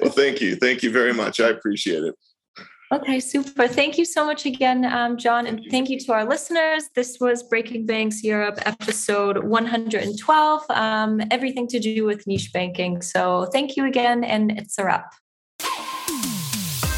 [0.00, 0.56] well, thank you.
[0.56, 1.40] Thank you very much.
[1.40, 2.14] I appreciate it.
[2.92, 3.68] Okay, super.
[3.68, 5.46] Thank you so much again, um, John.
[5.46, 6.88] And thank you to our listeners.
[6.96, 13.00] This was Breaking Banks Europe episode 112, um, everything to do with niche banking.
[13.00, 15.12] So thank you again, and it's a wrap.